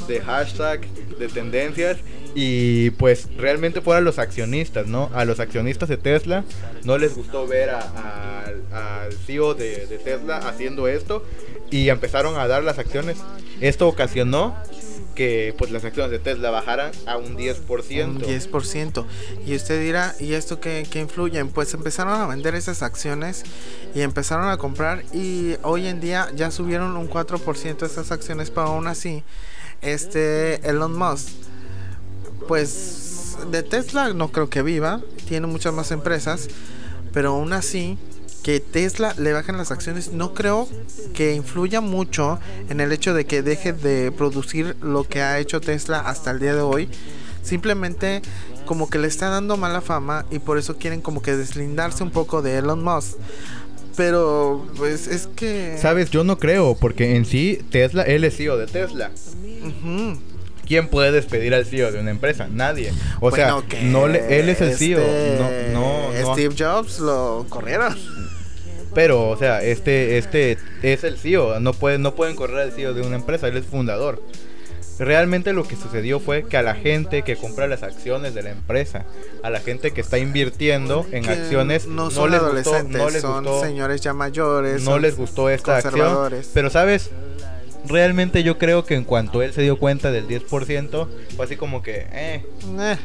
[0.06, 0.82] de hashtag,
[1.18, 1.96] de tendencias.
[2.34, 5.10] Y pues realmente fueron los accionistas, ¿no?
[5.14, 6.44] A los accionistas de Tesla
[6.84, 11.24] no les gustó ver al CEO de, de Tesla haciendo esto.
[11.70, 13.18] Y empezaron a dar las acciones.
[13.60, 14.54] Esto ocasionó
[15.14, 18.04] que pues las acciones de Tesla bajaran a un 10%.
[18.04, 19.04] Un 10%.
[19.46, 21.48] Y usted dirá, ¿y esto qué, qué influyen?
[21.48, 23.44] Pues empezaron a vender esas acciones
[23.94, 28.62] y empezaron a comprar y hoy en día ya subieron un 4% esas acciones, pero
[28.62, 29.22] aún así,
[29.80, 31.28] este Elon Musk,
[32.46, 36.48] pues de Tesla no creo que viva, tiene muchas más empresas,
[37.12, 37.98] pero aún así
[38.42, 40.68] que Tesla le bajen las acciones no creo
[41.14, 45.60] que influya mucho en el hecho de que deje de producir lo que ha hecho
[45.60, 46.88] Tesla hasta el día de hoy.
[47.42, 48.22] Simplemente
[48.66, 52.10] como que le está dando mala fama y por eso quieren como que deslindarse un
[52.10, 53.18] poco de Elon Musk.
[53.96, 55.76] Pero pues es que...
[55.80, 59.10] Sabes, yo no creo, porque en sí Tesla, él es CEO de Tesla.
[60.72, 62.48] ¿Quién puede despedir al CEO de una empresa?
[62.50, 62.94] Nadie.
[63.20, 65.00] O Bueno, sea, que no le, él es el CEO.
[65.02, 65.80] este, No,
[66.14, 66.32] no, no.
[66.32, 67.94] Steve Jobs lo corrieron.
[68.94, 71.60] Pero, o sea, este, este es el CEO.
[71.60, 73.48] No, puede, no pueden correr al CEO de una empresa.
[73.48, 74.22] Él es fundador.
[74.98, 78.50] Realmente lo que sucedió fue que a la gente que compra las acciones de la
[78.50, 79.04] empresa,
[79.42, 82.96] a la gente que está invirtiendo en Que acciones, no no, son les gustó, adolescentes,
[82.98, 84.82] no les son gustó, señores ya mayores.
[84.84, 86.30] no les gustó esta acción.
[86.54, 87.10] Pero sabes,
[87.86, 91.82] realmente yo creo que en cuanto él se dio cuenta del 10%, fue así como
[91.82, 92.44] que, eh.
[92.78, 92.96] Eh,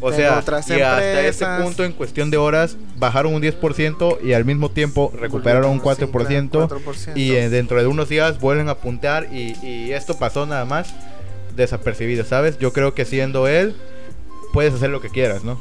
[0.00, 1.62] O sea, otras y hasta empresas.
[1.62, 5.84] punto en cuestión de horas bajaron un 10% y al mismo tiempo recuperaron un Sí,
[5.84, 7.12] 4%, claro, 4%.
[7.16, 10.94] y eh, dentro de unos días vuelven a apuntar y, y esto pasó nada más
[11.56, 12.58] desapercibido, ¿sabes?
[12.58, 13.74] Yo creo que siendo él
[14.52, 15.58] puedes hacer lo que quieras, ¿no?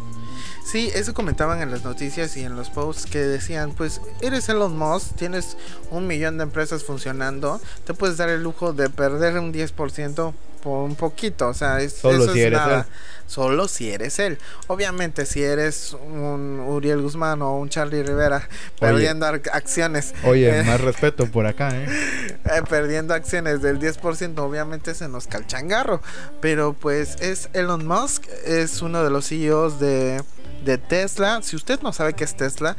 [0.71, 4.77] Sí, eso comentaban en las noticias y en los posts que decían, pues eres Elon
[4.77, 5.57] Musk, tienes
[5.89, 10.84] un millón de empresas funcionando, te puedes dar el lujo de perder un 10% por
[10.86, 12.79] un poquito, o sea, es, Solo eso si es eres nada.
[12.79, 12.86] él.
[13.27, 14.38] Solo si eres él.
[14.67, 18.47] Obviamente, si eres un Uriel Guzmán o un Charlie Rivera
[18.79, 21.86] perdiendo acciones, Oye, eh, más respeto por acá, ¿eh?
[22.45, 26.01] eh, perdiendo acciones del 10%, obviamente se nos calchangarro.
[26.39, 30.21] Pero pues es Elon Musk, es uno de los CEOs de,
[30.63, 31.41] de Tesla.
[31.41, 32.76] Si usted no sabe qué es Tesla,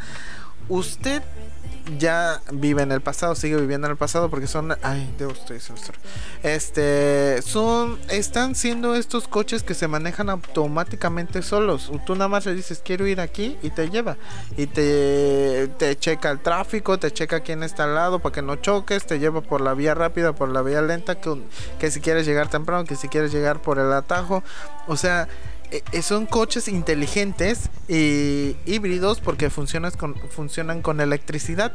[0.69, 1.23] usted
[1.99, 5.61] ya vive en el pasado, sigue viviendo en el pasado porque son, ay, de usted,
[6.43, 11.91] este, son, están siendo estos coches que se manejan automáticamente solos.
[12.07, 14.17] Tú nada más le dices quiero ir aquí y te lleva
[14.57, 18.57] y te, te checa el tráfico, te checa quién está al lado para que no
[18.57, 21.43] choques, te lleva por la vía rápida, por la vía lenta, que,
[21.79, 24.43] que si quieres llegar temprano, que si quieres llegar por el atajo,
[24.87, 25.29] o sea
[26.03, 31.73] son coches inteligentes y híbridos porque funcionan con, funcionan con electricidad.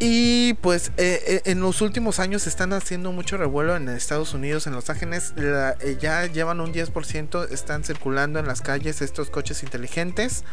[0.00, 4.68] Y pues eh, eh, en los últimos años están haciendo mucho revuelo en Estados Unidos,
[4.68, 5.34] en Los Ángeles.
[6.00, 10.44] ya llevan un 10%, están circulando en las calles estos coches inteligentes.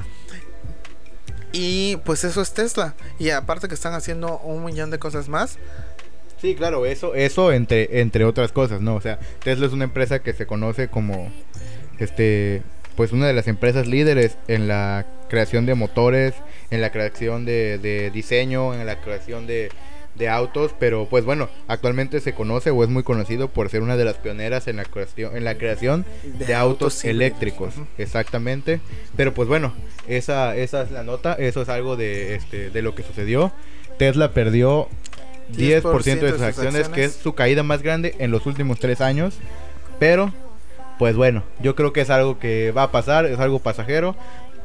[1.51, 2.95] Y pues eso es Tesla.
[3.19, 5.57] Y aparte que están haciendo un millón de cosas más.
[6.41, 8.95] Sí, claro, eso, eso entre, entre otras cosas, ¿no?
[8.95, 11.31] O sea, Tesla es una empresa que se conoce como
[11.99, 12.61] este
[12.95, 16.33] pues una de las empresas líderes en la creación de motores,
[16.71, 19.69] en la creación de, diseño, en la creación de,
[20.29, 24.05] autos, pero pues bueno, actualmente se conoce o es muy conocido por ser una de
[24.05, 28.79] las pioneras en la creación, en la creación de, autos, eléctricos, exactamente.
[29.17, 29.73] Pero pues bueno,
[30.07, 33.51] esa, esa es la nota, eso es algo de, este, de lo que sucedió.
[33.97, 34.87] Tesla perdió
[35.53, 39.35] 10%, de sus acciones, que es su caída más grande en los últimos tres años,
[39.99, 40.31] pero
[40.97, 44.15] pues bueno, yo creo que es algo que va a pasar, es algo pasajero.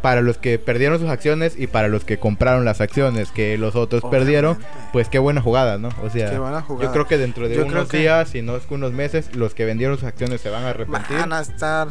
[0.03, 3.77] Para los que perdieron sus acciones y para los que compraron las acciones que los
[3.77, 4.57] otros perdieron,
[4.95, 5.91] pues qué buena jugada, ¿no?
[6.03, 9.37] O sea, yo creo que dentro de unos días, si no es que unos meses,
[9.37, 11.19] los que vendieron sus acciones se van a arrepentir.
[11.19, 11.89] Van a estar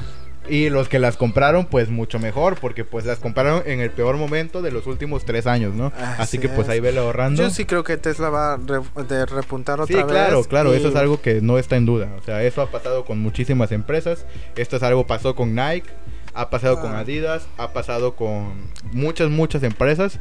[0.50, 4.18] y los que las compraron, pues mucho mejor, porque pues las compraron en el peor
[4.18, 5.92] momento de los últimos tres años, ¿no?
[6.18, 7.42] Así, que pues ahí vele ahorrando.
[7.42, 10.06] Yo sí creo que Tesla va a de repuntar otra sí, vez.
[10.06, 12.10] claro, claro, eso es algo que no está en duda.
[12.20, 14.26] O sea, eso ha pasado con muchísimas empresas.
[14.56, 15.90] Esto es algo pasó con Nike,
[16.34, 17.00] ha pasado con ah.
[17.00, 18.54] Adidas, ha pasado con
[18.92, 20.20] muchas, muchas empresas.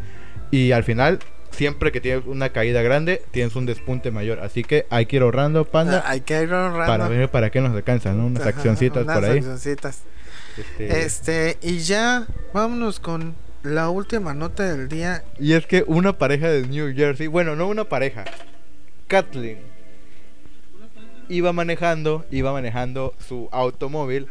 [0.51, 1.19] Y al final
[1.51, 4.41] siempre que tienes una caída grande, tienes un despunte mayor.
[4.41, 6.05] Así que hay que ir ahorrando, panda.
[6.07, 6.87] hay que ir ahorrando.
[6.87, 8.27] Para ver para qué nos alcanzan, ¿no?
[8.27, 9.39] Unas accioncitas por ahí.
[9.39, 10.03] Accioncitas.
[10.59, 11.05] Este...
[11.05, 15.25] este, y ya vámonos con la última nota del día.
[15.39, 18.25] Y es que una pareja de New Jersey, bueno, no una pareja,
[19.07, 19.59] Kathleen,
[21.29, 24.29] iba manejando, iba manejando su automóvil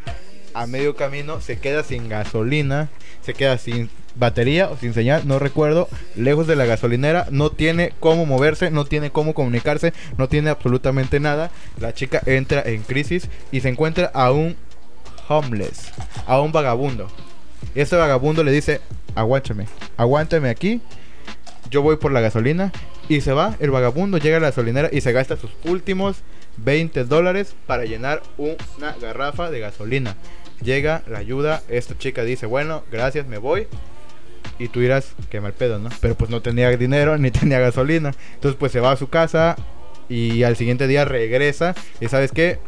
[0.53, 2.89] a medio camino, se queda sin gasolina,
[3.21, 7.93] se queda sin batería o sin señal, no recuerdo, lejos de la gasolinera, no tiene
[7.99, 11.51] cómo moverse, no tiene cómo comunicarse, no tiene absolutamente nada.
[11.79, 14.55] La chica entra en crisis y se encuentra a un
[15.27, 15.91] homeless,
[16.25, 17.07] a un vagabundo.
[17.75, 18.81] Ese vagabundo le dice,
[19.15, 20.81] aguántame, aguántame aquí,
[21.69, 22.71] yo voy por la gasolina.
[23.09, 26.17] Y se va, el vagabundo llega a la gasolinera y se gasta sus últimos
[26.57, 30.17] 20 dólares para llenar una garrafa de gasolina.
[30.61, 33.67] Llega la ayuda, esta chica dice, bueno, gracias, me voy.
[34.59, 35.89] Y tú dirás, qué mal pedo, ¿no?
[36.01, 38.13] Pero pues no tenía dinero ni tenía gasolina.
[38.33, 39.55] Entonces pues se va a su casa
[40.09, 41.75] y al siguiente día regresa.
[42.01, 42.59] Y sabes qué,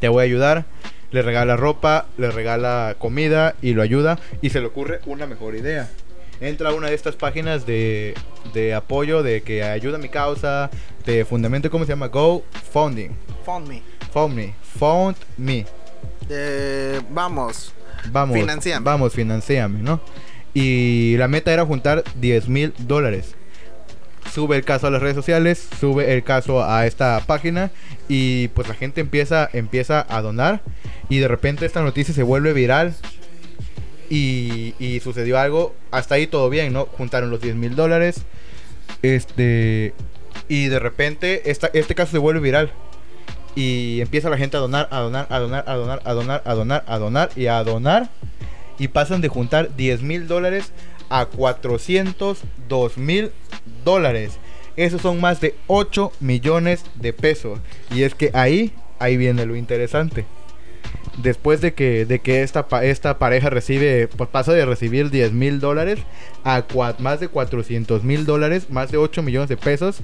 [0.00, 0.64] te voy a ayudar
[1.12, 5.54] le regala ropa, le regala comida y lo ayuda y se le ocurre una mejor
[5.54, 5.88] idea.
[6.40, 8.14] Entra a una de estas páginas de,
[8.52, 10.70] de apoyo, de que ayuda a mi causa,
[11.06, 12.08] de fundamento, ¿cómo se llama?
[12.08, 13.10] Go Funding.
[13.44, 13.82] Fund me.
[14.12, 14.54] Fund me.
[14.78, 15.66] Fund me.
[17.10, 17.72] vamos.
[18.10, 18.36] Vamos.
[18.36, 18.84] Financiame.
[18.84, 20.00] Vamos, financiame, ¿no?
[20.54, 23.36] Y la meta era juntar 10 mil dólares
[24.32, 27.70] sube el caso a las redes sociales, sube el caso a esta página
[28.08, 30.62] y pues la gente empieza, empieza a donar
[31.08, 32.94] y de repente esta noticia se vuelve viral
[34.08, 36.84] y, sucedió algo, hasta ahí todo bien, ¿no?
[36.84, 38.22] Juntaron los 10 mil dólares,
[39.00, 39.94] este,
[40.48, 42.72] y de repente esta, este caso se vuelve viral
[43.54, 46.54] y empieza la gente a donar, a donar, a donar, a donar, a donar, a
[46.54, 48.10] donar, a donar y a donar
[48.78, 50.72] y pasan de juntar 10 mil dólares
[51.12, 53.30] a 402 mil
[53.84, 54.38] dólares.
[54.76, 57.60] Esos son más de 8 millones de pesos.
[57.90, 60.24] Y es que ahí, ahí viene lo interesante.
[61.18, 65.60] Después de que, de que esta, esta pareja recibe, pues pasa de recibir 10 mil
[65.60, 65.98] dólares
[66.44, 66.64] a
[66.98, 70.00] más de 400 mil dólares, más de 8 millones de pesos,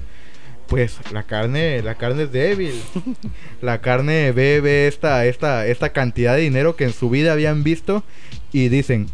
[0.67, 2.79] pues la carne, la carne es débil.
[3.61, 8.03] la carne ve, esta, esta, esta cantidad de dinero que en su vida habían visto
[8.51, 9.07] y dicen,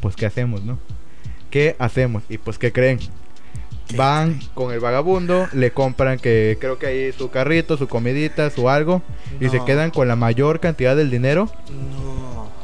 [0.00, 0.78] pues ¿qué hacemos, no?
[1.52, 2.22] ¿Qué hacemos?
[2.30, 2.98] Y pues ¿qué creen?
[3.94, 8.70] Van con el vagabundo, le compran que creo que hay su carrito, su comidita, su
[8.70, 9.02] algo,
[9.38, 11.50] y se quedan con la mayor cantidad del dinero.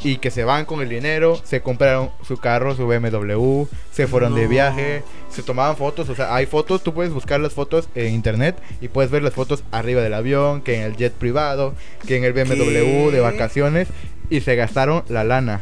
[0.02, 4.34] Y que se van con el dinero, se compraron su carro, su BMW, se fueron
[4.34, 8.14] de viaje, se tomaban fotos, o sea, hay fotos, tú puedes buscar las fotos en
[8.14, 11.74] internet y puedes ver las fotos arriba del avión, que en el jet privado,
[12.06, 13.88] que en el BMW de vacaciones,
[14.30, 15.60] y se gastaron la lana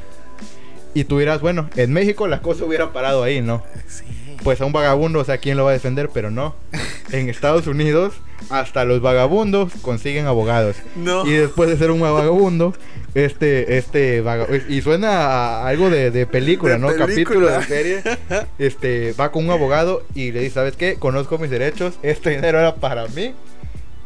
[0.97, 3.63] Y tú dirás, bueno, en México la cosa hubiera parado ahí, ¿no?
[3.87, 4.05] Sí.
[4.43, 6.09] Pues a un vagabundo, o sea, ¿quién lo va a defender?
[6.13, 6.55] Pero no.
[7.13, 8.15] En Estados Unidos,
[8.49, 10.77] hasta los vagabundos consiguen abogados.
[10.95, 11.27] No.
[11.27, 12.73] Y después de ser un vagabundo,
[13.15, 16.87] este, este vaga- y suena a algo de, de película, De ¿no?
[16.89, 17.07] película.
[17.07, 18.03] Capítulo de serie.
[18.59, 20.95] Este, va con un abogado y le dice, ¿sabes qué?
[20.95, 23.35] Conozco mis derechos, este dinero era para mí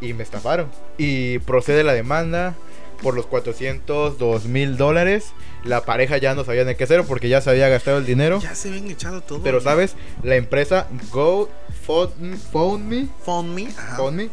[0.00, 0.66] y me estafaron.
[0.98, 2.54] Y procede la demanda
[3.02, 5.32] por los 402 mil dólares.
[5.64, 8.40] La pareja ya no sabía de qué hacer porque ya se había gastado el dinero.
[8.40, 9.42] Ya se habían echado todo.
[9.42, 9.94] Pero, ¿sabes?
[10.22, 11.48] La empresa Go
[11.86, 13.68] Phone, Phone Me Phone me.
[13.68, 13.96] Ajá.
[13.96, 14.30] Phone Me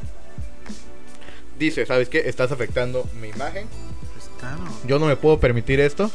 [1.60, 2.20] dice, ¿sabes qué?
[2.28, 3.68] Estás afectando mi imagen.
[4.14, 4.62] Pues claro.
[4.86, 6.12] Yo no me puedo permitir esto.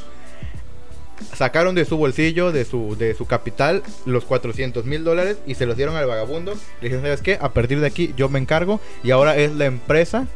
[1.37, 5.67] Sacaron de su bolsillo, de su, de su capital, los 400 mil dólares y se
[5.67, 6.55] los dieron al vagabundo.
[6.81, 7.39] Le dijeron, ¿sabes qué?
[7.41, 8.81] A partir de aquí yo me encargo.
[9.05, 10.27] Y ahora es la empresa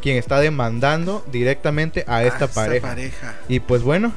[0.00, 2.88] quien está demandando directamente a esta pareja.
[2.88, 3.34] pareja.
[3.48, 4.12] Y pues bueno,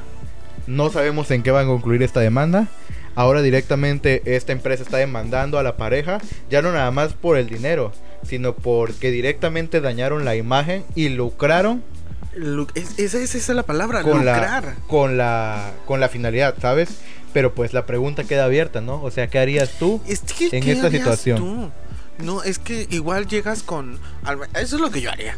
[0.66, 2.68] no sabemos en qué va a concluir esta demanda.
[3.16, 6.18] Ahora directamente esta empresa está demandando a la pareja,
[6.50, 7.92] ya no nada más por el dinero,
[8.26, 11.82] sino porque directamente dañaron la imagen y lucraron
[12.34, 14.74] Lu- es- esa, esa es la palabra, con la, lucrar.
[14.88, 16.88] con la con la finalidad, ¿sabes?
[17.32, 19.00] Pero pues la pregunta queda abierta, ¿no?
[19.02, 20.00] O sea, ¿qué harías tú?
[20.08, 21.38] Es que, en ¿qué esta situación?
[21.38, 21.70] tú?
[22.24, 23.98] No, es que igual llegas con...
[24.54, 25.36] Eso es lo que yo haría.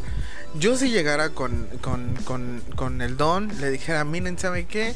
[0.59, 4.95] Yo si llegara con, con, con, con el don, le dijera, miren, ¿sabe qué?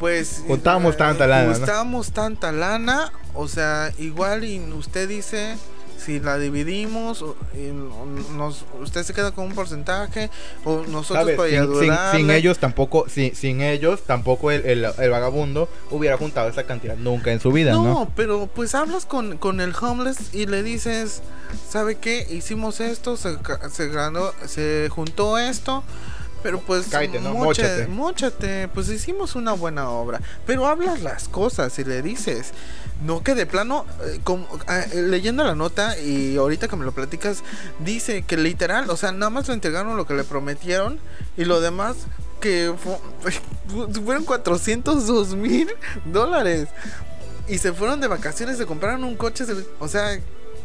[0.00, 0.42] Pues...
[0.46, 1.54] Juntamos eh, tanta lana, ¿no?
[1.54, 5.56] Juntamos tanta lana, o sea, igual y usted dice...
[6.04, 7.24] Si la dividimos,
[8.36, 10.30] nos, usted se queda con un porcentaje,
[10.64, 11.48] o nosotros para
[12.12, 16.64] Sin, sin- ellos tampoco, sin, sin ellos tampoco el, el- el vagabundo hubiera juntado esa
[16.64, 17.82] cantidad nunca en su vida, ¿no?
[17.84, 21.20] No, pero pues hablas con, con el homeless y le dices,
[21.68, 22.26] ¿sabe qué?
[22.30, 23.36] Hicimos esto, se,
[23.72, 25.82] se ganó, se juntó esto,
[26.42, 27.34] pero pues Cáete, ¿no?
[28.74, 30.20] pues hicimos una buena obra.
[30.46, 32.52] Pero hablas las cosas y le dices,
[33.02, 36.84] no que de plano, eh, como, ah, eh, leyendo la nota y ahorita que me
[36.84, 37.42] lo platicas,
[37.80, 40.98] dice que literal, o sea, nada más le entregaron lo que le prometieron
[41.36, 41.96] y lo demás
[42.40, 42.98] que fu-
[44.04, 45.68] fueron 402 mil
[46.04, 46.68] dólares.
[47.48, 49.44] Y se fueron de vacaciones, se compraron un coche.
[49.46, 50.18] se- o sea,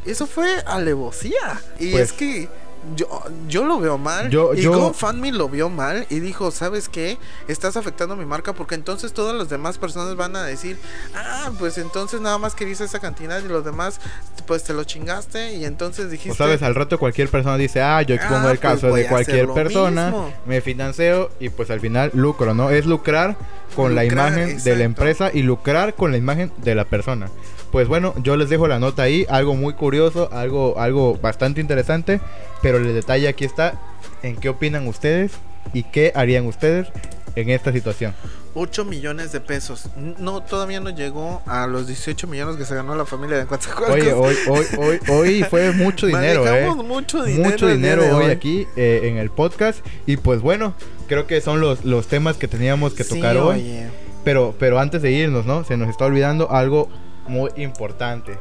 [0.06, 1.62] eso fue alevosía.
[1.80, 2.50] Y Pues- es que
[2.96, 3.08] yo,
[3.48, 4.30] yo lo veo mal.
[4.30, 7.18] Yo- y yo- GoFundMe lo vio mal y dijo, ¿sabes qué?
[7.48, 10.78] Estás afectando mi marca porque entonces todas las demás personas van a decir,
[11.16, 14.00] ah, pues entonces nada más querías esa cantidad y los demás
[14.46, 16.32] pues te lo chingaste y entonces dijiste...
[16.32, 19.08] O sabes, al rato cualquier persona dice, ah, yo expongo Ah, el pues caso de
[19.08, 20.34] cualquier persona, mismo.
[20.46, 22.70] me financio y pues al final lucro, ¿no?
[22.70, 23.38] Es lucrar
[23.76, 27.30] con la imagen de la empresa y lucrar con la imagen de la persona.
[27.74, 32.22] Pues bueno, yo les dejo la nota ahí, algo muy curioso, algo, algo bastante interesante,
[32.62, 33.74] pero el detalle aquí está
[34.22, 35.32] en qué opinan ustedes
[35.74, 36.88] y qué harían ustedes
[37.36, 38.14] en esta situación.
[38.54, 39.90] 8 millones de pesos.
[40.20, 44.00] No, todavía no llegó a los 18 millones que se ganó la familia de Coatzacoalcos.
[44.00, 46.70] Oye, hoy, hoy, hoy, hoy fue mucho dinero, ¿eh?
[46.76, 47.50] Mucho dinero.
[47.50, 50.76] mucho dinero hoy aquí eh, en el podcast y pues bueno
[51.08, 53.88] creo que son los, los temas que teníamos que Sí, tocar hoy oye.
[54.24, 56.88] pero pero antes de irnos no se nos está olvidando algo
[57.28, 58.38] muy importante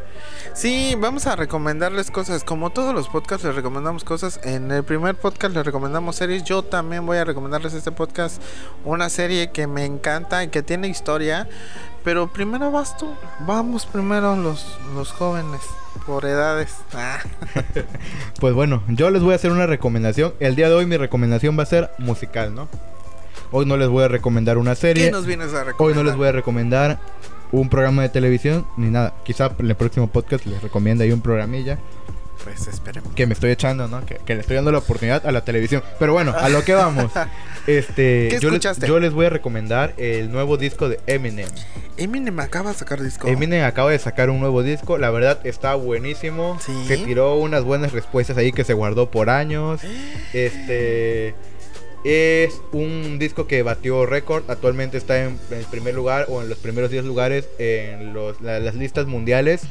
[0.54, 2.44] Sí, vamos a recomendarles cosas.
[2.44, 4.38] Como todos los podcasts, les recomendamos cosas.
[4.44, 6.44] En el primer podcast les recomendamos series.
[6.44, 8.40] Yo también voy a recomendarles este podcast.
[8.84, 11.48] Una serie que me encanta y que tiene historia.
[12.04, 13.14] Pero primero vas tú.
[13.40, 15.62] Vamos primero los, los jóvenes.
[16.06, 16.76] Por edades.
[16.92, 17.18] Ah.
[18.40, 21.56] pues bueno yo les voy a hacer una recomendación el día de hoy mi recomendación
[21.58, 22.68] va a ser musical no
[23.52, 25.76] hoy no les voy a recomendar una ¿Qué serie nos vienes a recomendar?
[25.78, 26.98] hoy no les voy a recomendar
[27.52, 31.20] un programa de televisión ni nada quizá en el próximo podcast les recomienda ahí un
[31.20, 31.78] programilla
[32.42, 33.12] Pues esperemos.
[33.14, 34.04] que me estoy echando, ¿no?
[34.04, 35.82] Que, que le estoy dando la oportunidad a la televisión.
[36.00, 37.12] Pero bueno, a lo que vamos.
[37.64, 38.88] Este, ¿Qué yo, les, escuchaste?
[38.88, 41.46] yo les voy a recomendar el nuevo disco de Eminem.
[41.96, 43.28] Eminem acaba de sacar disco.
[43.28, 46.58] Eminem acaba de sacar un nuevo disco, la verdad está buenísimo.
[46.60, 46.72] Sí.
[46.88, 49.80] Se tiró unas buenas respuestas ahí que se guardó por años.
[50.32, 51.36] Este
[52.04, 56.48] es un disco que batió récord, actualmente está en, en el primer lugar o en
[56.48, 59.62] los primeros 10 lugares en los- la- las listas mundiales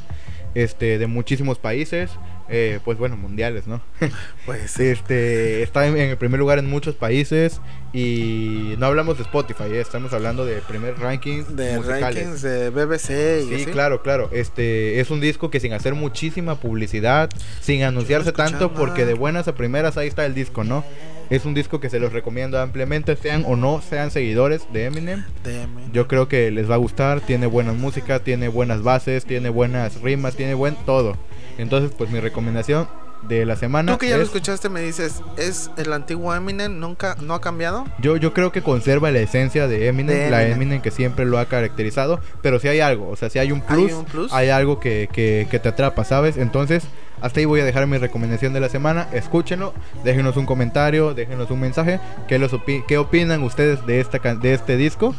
[0.54, 2.10] este, de muchísimos países.
[2.54, 3.80] Eh, pues bueno, mundiales, ¿no?
[4.46, 7.60] Pues Este está en, en el primer lugar en muchos países
[7.94, 12.02] y no hablamos de Spotify, eh, estamos hablando de primer rankings de musicales.
[12.02, 13.66] rankings de BBC y Sí, así.
[13.66, 14.28] claro, claro.
[14.32, 19.48] Este es un disco que sin hacer muchísima publicidad, sin anunciarse tanto, porque de buenas
[19.48, 20.84] a primeras ahí está el disco, ¿no?
[21.30, 25.24] Es un disco que se los recomiendo ampliamente, sean o no sean seguidores de Eminem.
[25.44, 25.92] De Eminem.
[25.92, 30.00] Yo creo que les va a gustar, tiene buena música, tiene buenas bases, tiene buenas
[30.00, 31.16] rimas, tiene buen todo.
[31.58, 32.88] Entonces, pues mi recomendación,
[33.28, 33.92] de la semana.
[33.92, 36.78] Tú que ya lo es- escuchaste me dices, ¿es el antiguo Eminem?
[36.80, 37.84] ¿Nunca, no ha cambiado?
[38.00, 40.56] Yo, yo creo que conserva la esencia de Eminem, De la Eminem.
[40.62, 43.60] Eminem que siempre lo ha caracterizado, pero si hay algo, o sea, si hay un
[43.60, 44.32] plus, ¿Hay un plus?
[44.32, 46.36] hay algo que, que- que te atrapa, ¿sabes?
[46.36, 46.84] Entonces,
[47.20, 51.50] hasta ahí voy a dejar mi recomendación de la semana, escúchenlo, déjenos un comentario, déjenos
[51.52, 55.14] un mensaje, ¿qué, los opi- qué opinan ustedes de, esta, de este disco?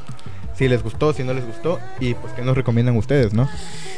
[0.55, 3.49] Si les gustó, si no les gustó, y pues qué nos recomiendan ustedes, ¿no?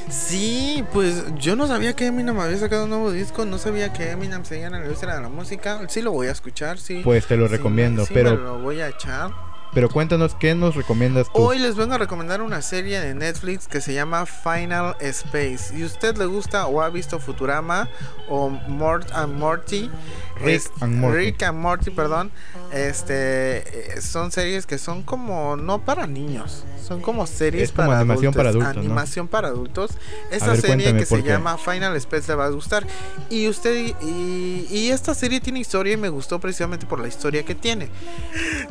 [0.10, 4.12] Sí, pues yo no sabía que Eminem había sacado un nuevo disco, no sabía que
[4.12, 5.82] Eminem seguía en la industria de la música.
[5.90, 7.02] Sí lo voy a escuchar, sí.
[7.04, 9.32] Pues te lo Sí recomiendo, sí pero, me lo voy a echar.
[9.76, 11.40] Pero cuéntanos, ¿qué nos recomiendas tú?
[11.40, 15.78] Hoy les vengo a recomendar una serie de Netflix que se llama Final Space.
[15.78, 17.88] Y usted le gusta o ha visto Futurama
[18.28, 19.92] o Mort and Morty,
[20.38, 21.18] Rick es- and Morty.
[21.18, 22.32] Rick and Morty, perdón.
[22.72, 27.90] Este eh, son series que son como no para niños, son como series Es como
[27.90, 28.80] para animación adultos, para adultos, ¿no?
[28.82, 29.92] Animación para adultos.
[30.32, 31.30] Esta ver, serie que se qué.
[31.30, 32.88] llama Final Space le va a gustar.
[33.30, 37.44] Y usted y, y esta serie tiene historia y me gustó precisamente por la historia
[37.44, 37.90] que tiene.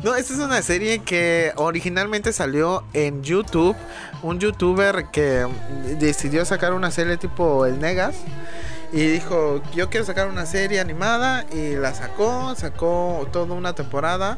[0.03, 3.75] No, esta es una serie que originalmente salió en YouTube.
[4.23, 5.47] Un youtuber que
[5.99, 8.15] decidió sacar una serie tipo El Negas.
[8.91, 11.45] Y dijo, yo quiero sacar una serie animada.
[11.51, 14.37] Y la sacó, sacó toda una temporada.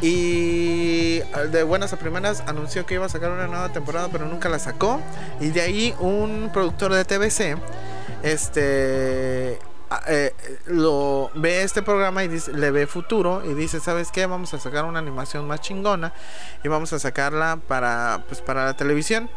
[0.00, 1.20] Y
[1.50, 4.58] de buenas a primeras anunció que iba a sacar una nueva temporada, pero nunca la
[4.58, 5.00] sacó.
[5.40, 7.58] Y de ahí un productor de TBC,
[8.22, 9.58] este,
[10.08, 10.32] eh,
[10.66, 14.26] lo ve este programa y dice, le ve futuro y dice, ¿sabes qué?
[14.26, 16.12] Vamos a sacar una animación más chingona
[16.64, 19.28] y vamos a sacarla para, pues, para la televisión.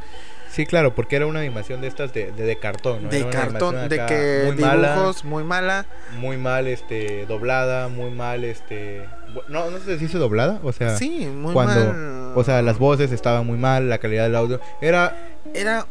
[0.51, 3.09] Sí, claro, porque era una animación de estas de, de, de cartón, ¿no?
[3.09, 5.85] de Era cartón, de que muy mala, dibujos muy mala.
[6.17, 9.07] muy mal este doblada, muy mal este
[9.47, 12.33] no no sé si dice doblada, o sea, Sí, muy cuando mal.
[12.35, 15.15] o sea, las voces estaban muy mal, la calidad del audio era
[15.53, 15.85] era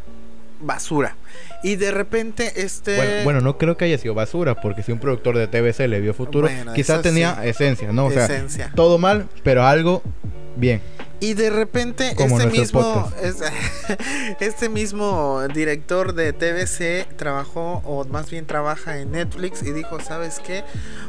[0.60, 1.14] basura.
[1.62, 4.98] Y de repente este bueno, bueno, no creo que haya sido basura, porque si un
[5.00, 7.48] productor de TBC le vio futuro, Bueno, quizá eso tenía sí.
[7.48, 8.06] esencia, ¿no?
[8.06, 8.70] O sea, esencia.
[8.76, 10.02] todo mal, pero algo
[10.56, 10.80] bien.
[11.20, 13.42] Y de repente Como este mismo es-
[14.40, 20.40] este mismo director de TBC trabajó o más bien trabaja en Netflix y dijo, "¿Sabes
[20.46, 20.62] qué?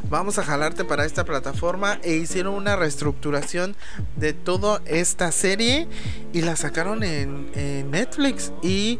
[0.08, 3.76] Vamos a jalarte para esta plataforma" e hicieron una reestructuración
[4.16, 5.86] de toda esta serie
[6.32, 8.98] y la sacaron en, en Netflix y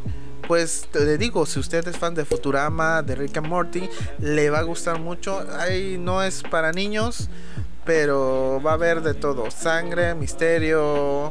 [0.50, 3.88] pues te digo, si usted es fan de Futurama, de Rick and Morty,
[4.18, 5.46] le va a gustar mucho.
[5.56, 7.28] Ahí no es para niños,
[7.84, 11.30] pero va a haber de todo, sangre, misterio.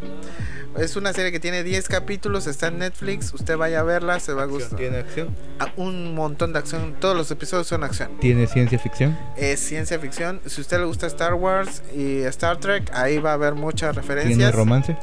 [0.77, 4.31] Es una serie que tiene 10 capítulos, está en Netflix, usted vaya a verla, se
[4.31, 4.79] va a gustar.
[4.79, 8.11] Tiene acción, Ah, Un montón de acción, todos los episodios son acción.
[8.21, 9.19] tiene ciencia ficción.
[9.35, 13.31] Es ciencia ficción, si a usted le gusta Star Wars y Star Trek, ahí va
[13.31, 14.55] a haber muchas Tiene referencias.
[14.55, 14.95] romance.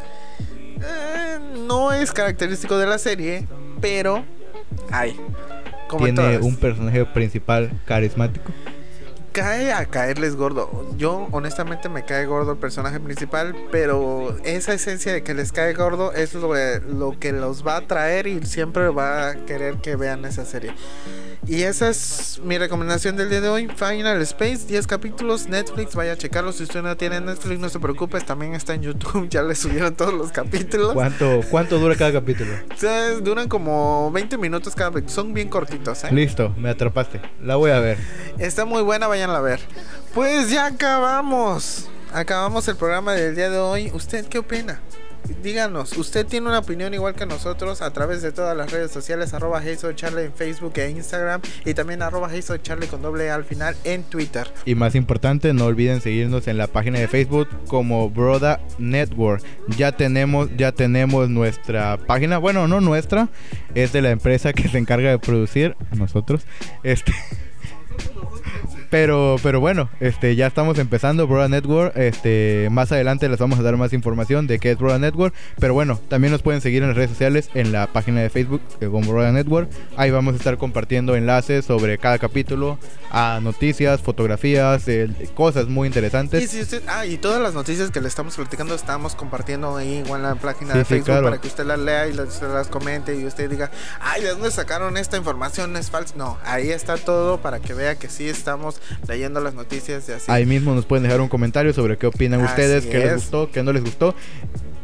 [0.80, 3.46] Eh, no es característico de la serie,
[3.80, 4.24] pero
[4.90, 5.16] hay.
[5.88, 6.44] Como en Tiene todas.
[6.46, 8.50] un personaje principal carismático.
[9.36, 10.88] Cae a caerles gordo.
[10.96, 15.74] Yo honestamente me cae gordo el personaje principal, pero esa esencia de que les cae
[15.74, 19.94] gordo es lo, lo que los va a atraer y siempre va a querer que
[19.94, 20.72] vean esa serie.
[21.48, 23.68] Y esa es mi recomendación del día de hoy.
[23.68, 26.50] Final Space, 10 capítulos, Netflix, vaya a checarlo.
[26.52, 29.94] Si usted no tiene Netflix, no se preocupe, también está en YouTube, ya le subieron
[29.94, 30.94] todos los capítulos.
[30.94, 32.50] ¿Cuánto, ¿Cuánto dura cada capítulo?
[33.22, 36.08] Duran como 20 minutos cada son bien cortitos, ¿eh?
[36.10, 37.20] Listo, me atrapaste.
[37.42, 37.98] La voy a ver.
[38.38, 39.60] Está muy buena, vayan a ver.
[40.14, 41.88] Pues ya acabamos.
[42.12, 43.90] Acabamos el programa del día de hoy.
[43.92, 44.80] ¿Usted qué opina?
[45.42, 49.34] Díganos, ¿usted tiene una opinión igual que nosotros a través de todas las redes sociales?
[49.34, 49.60] Arroba
[49.96, 52.30] Charlie en Facebook e Instagram y también arroba
[52.62, 54.48] Charlie con doble A al final en Twitter.
[54.64, 59.42] Y más importante, no olviden seguirnos en la página de Facebook como Broda Network.
[59.76, 62.38] Ya tenemos, ya tenemos nuestra página.
[62.38, 63.28] Bueno, no nuestra,
[63.74, 66.46] es de la empresa que se encarga de producir nosotros.
[66.84, 67.12] Este.
[68.90, 71.96] Pero, pero bueno, este, ya estamos empezando Broda Network.
[71.96, 75.34] Este, más adelante les vamos a dar más información de qué es Broda Network.
[75.58, 78.60] Pero bueno, también nos pueden seguir en las redes sociales, en la página de Facebook
[78.80, 79.68] eh, como Broda Network.
[79.96, 82.78] Ahí vamos a estar compartiendo enlaces sobre cada capítulo,
[83.10, 86.50] a noticias, fotografías, eh, cosas muy Y interesantes.
[86.50, 90.20] si usted, ah, y todas las noticias que le estamos platicando estamos compartiendo ahí igual
[90.22, 91.24] en la página Sí, de sí, Facebook claro.
[91.24, 93.70] para que usted las lea y las, usted las comente y usted diga,
[94.00, 95.76] ay, ¿de dónde sacaron esta información?
[95.76, 96.14] Es falsa.
[96.16, 98.75] No, ahí está todo para que vea que sí estamos
[99.08, 100.30] leyendo las noticias y así.
[100.30, 103.14] Ahí mismo nos pueden dejar un comentario sobre qué opinan Así ustedes, qué les es.
[103.14, 104.14] gustó, qué no les gustó.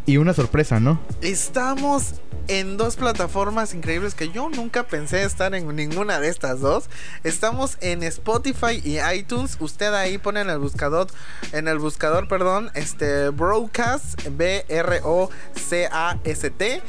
[0.04, 1.00] Y una sorpresa, ¿no?
[1.20, 2.14] Estamos
[2.48, 6.90] en dos plataformas increíbles que yo nunca pensé estar en ninguna de estas dos.
[7.22, 9.56] Estamos en Spotify y iTunes.
[9.60, 11.06] Usted ahí pone en el buscador,
[11.52, 16.82] en el buscador, perdón, este Broadcast B R O C A S T.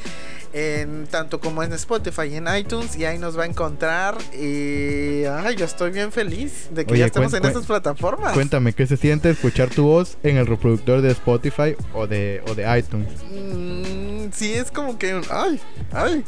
[0.53, 5.25] en tanto como en Spotify y en iTunes y ahí nos va a encontrar y
[5.25, 8.33] ay, yo estoy bien feliz de que Oye, ya estemos en estas plataformas.
[8.33, 12.55] Cuéntame, ¿qué se siente escuchar tu voz en el reproductor de Spotify o de, o
[12.55, 13.09] de iTunes?
[13.31, 15.59] Mm, sí, es como que ay,
[15.91, 16.23] ay.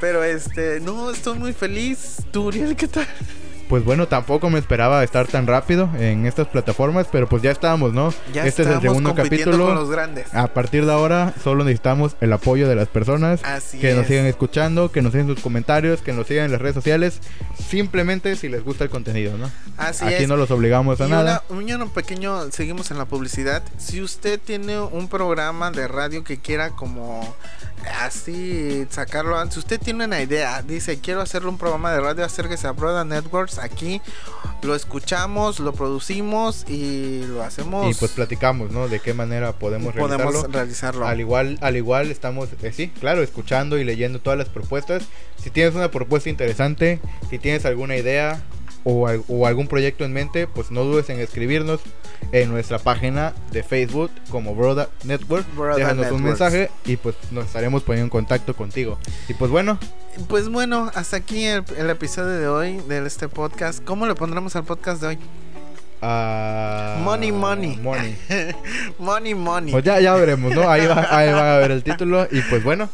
[0.00, 2.16] Pero este, no, estoy muy feliz.
[2.30, 3.06] ¿Tú, Uriel, qué tal?
[3.68, 7.92] Pues bueno, tampoco me esperaba estar tan rápido en estas plataformas, pero pues ya estábamos,
[7.92, 8.14] ¿no?
[8.32, 9.66] Ya este es el estamos segundo capítulo.
[9.66, 10.34] con los grandes.
[10.34, 14.24] A partir de ahora solo necesitamos el apoyo de las personas Así que nos sigan
[14.24, 17.20] escuchando, que nos sigan sus comentarios, que nos sigan en las redes sociales,
[17.68, 19.50] simplemente si les gusta el contenido, ¿no?
[19.76, 20.28] Así Aquí es.
[20.28, 21.42] no los obligamos a Y nada.
[21.50, 23.62] una- un pequeño, seguimos en la publicidad.
[23.76, 27.34] Si usted tiene un programa de radio que quiera como
[28.00, 32.24] así sacarlo antes, si usted tiene una idea, dice quiero hacerle un programa de radio,
[32.24, 34.00] acérquese a Broda Networks, aquí
[34.62, 37.90] lo escuchamos, lo producimos y lo hacemos.
[37.90, 38.88] Y pues platicamos, ¿no?
[38.88, 40.52] De qué manera podemos, podemos realizarlo.
[40.52, 41.06] realizarlo.
[41.06, 45.04] Al igual, al igual estamos, eh, sí, claro, escuchando y leyendo todas las propuestas.
[45.42, 47.00] Si tienes una propuesta interesante,
[47.30, 48.42] si tienes alguna idea
[48.84, 51.80] o, o algún proyecto en mente, pues no dudes en escribirnos
[52.32, 55.46] en nuestra página de Facebook como Broda Network.
[55.54, 58.98] Broda Déjanos un mensaje y pues nos estaremos poniendo en contacto contigo.
[59.28, 59.78] Y pues bueno,
[60.28, 63.82] Pues bueno, hasta aquí el, el episodio de hoy de este podcast.
[63.84, 65.18] ¿Cómo le pondremos al podcast de hoy?
[66.02, 67.76] ah, Money, money.
[67.76, 68.16] Money.
[68.98, 69.72] money, money.
[69.72, 70.68] Pues ya, ya veremos, ¿no?
[70.68, 72.26] Ahí, va, ahí van a ver el título.
[72.30, 72.88] Y pues bueno,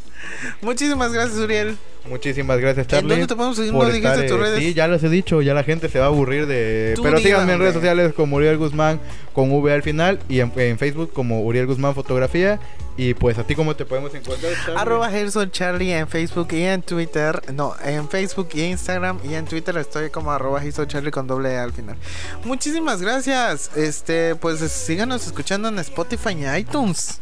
[0.62, 1.76] Muchísimas gracias, Uriel.
[2.08, 3.10] Muchísimas gracias, ¿En Charlie.
[3.10, 3.72] dónde te podemos seguir?
[3.72, 4.58] por No dijiste estar, tus redes.
[4.58, 6.92] Sí, ya les he dicho, ya la gente se va a aburrir de...
[6.96, 9.00] Tú Pero diga, síganme en redes sociales como Uriel Guzmán
[9.32, 12.60] con V al final y en, en Facebook como Uriel Guzmán Fotografía.
[12.96, 14.52] Y pues a ti cómo te podemos encontrar.
[14.64, 14.80] Charlie?
[14.80, 17.42] Arroba Gerson Charlie en Facebook y en Twitter.
[17.52, 21.52] No, en Facebook y Instagram y en Twitter estoy como arroba Gerson Charlie con doble
[21.54, 21.96] E al final.
[22.44, 23.76] Muchísimas gracias.
[23.76, 27.20] Este, pues síganos escuchando en Spotify y iTunes.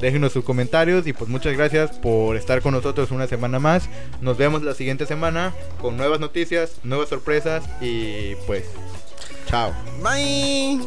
[0.00, 3.88] Déjenos sus comentarios y pues muchas gracias por estar con nosotros una semana más.
[4.20, 8.64] Nos vemos la siguiente semana con nuevas noticias, nuevas sorpresas y pues
[9.46, 9.72] chao.
[10.02, 10.80] Bye.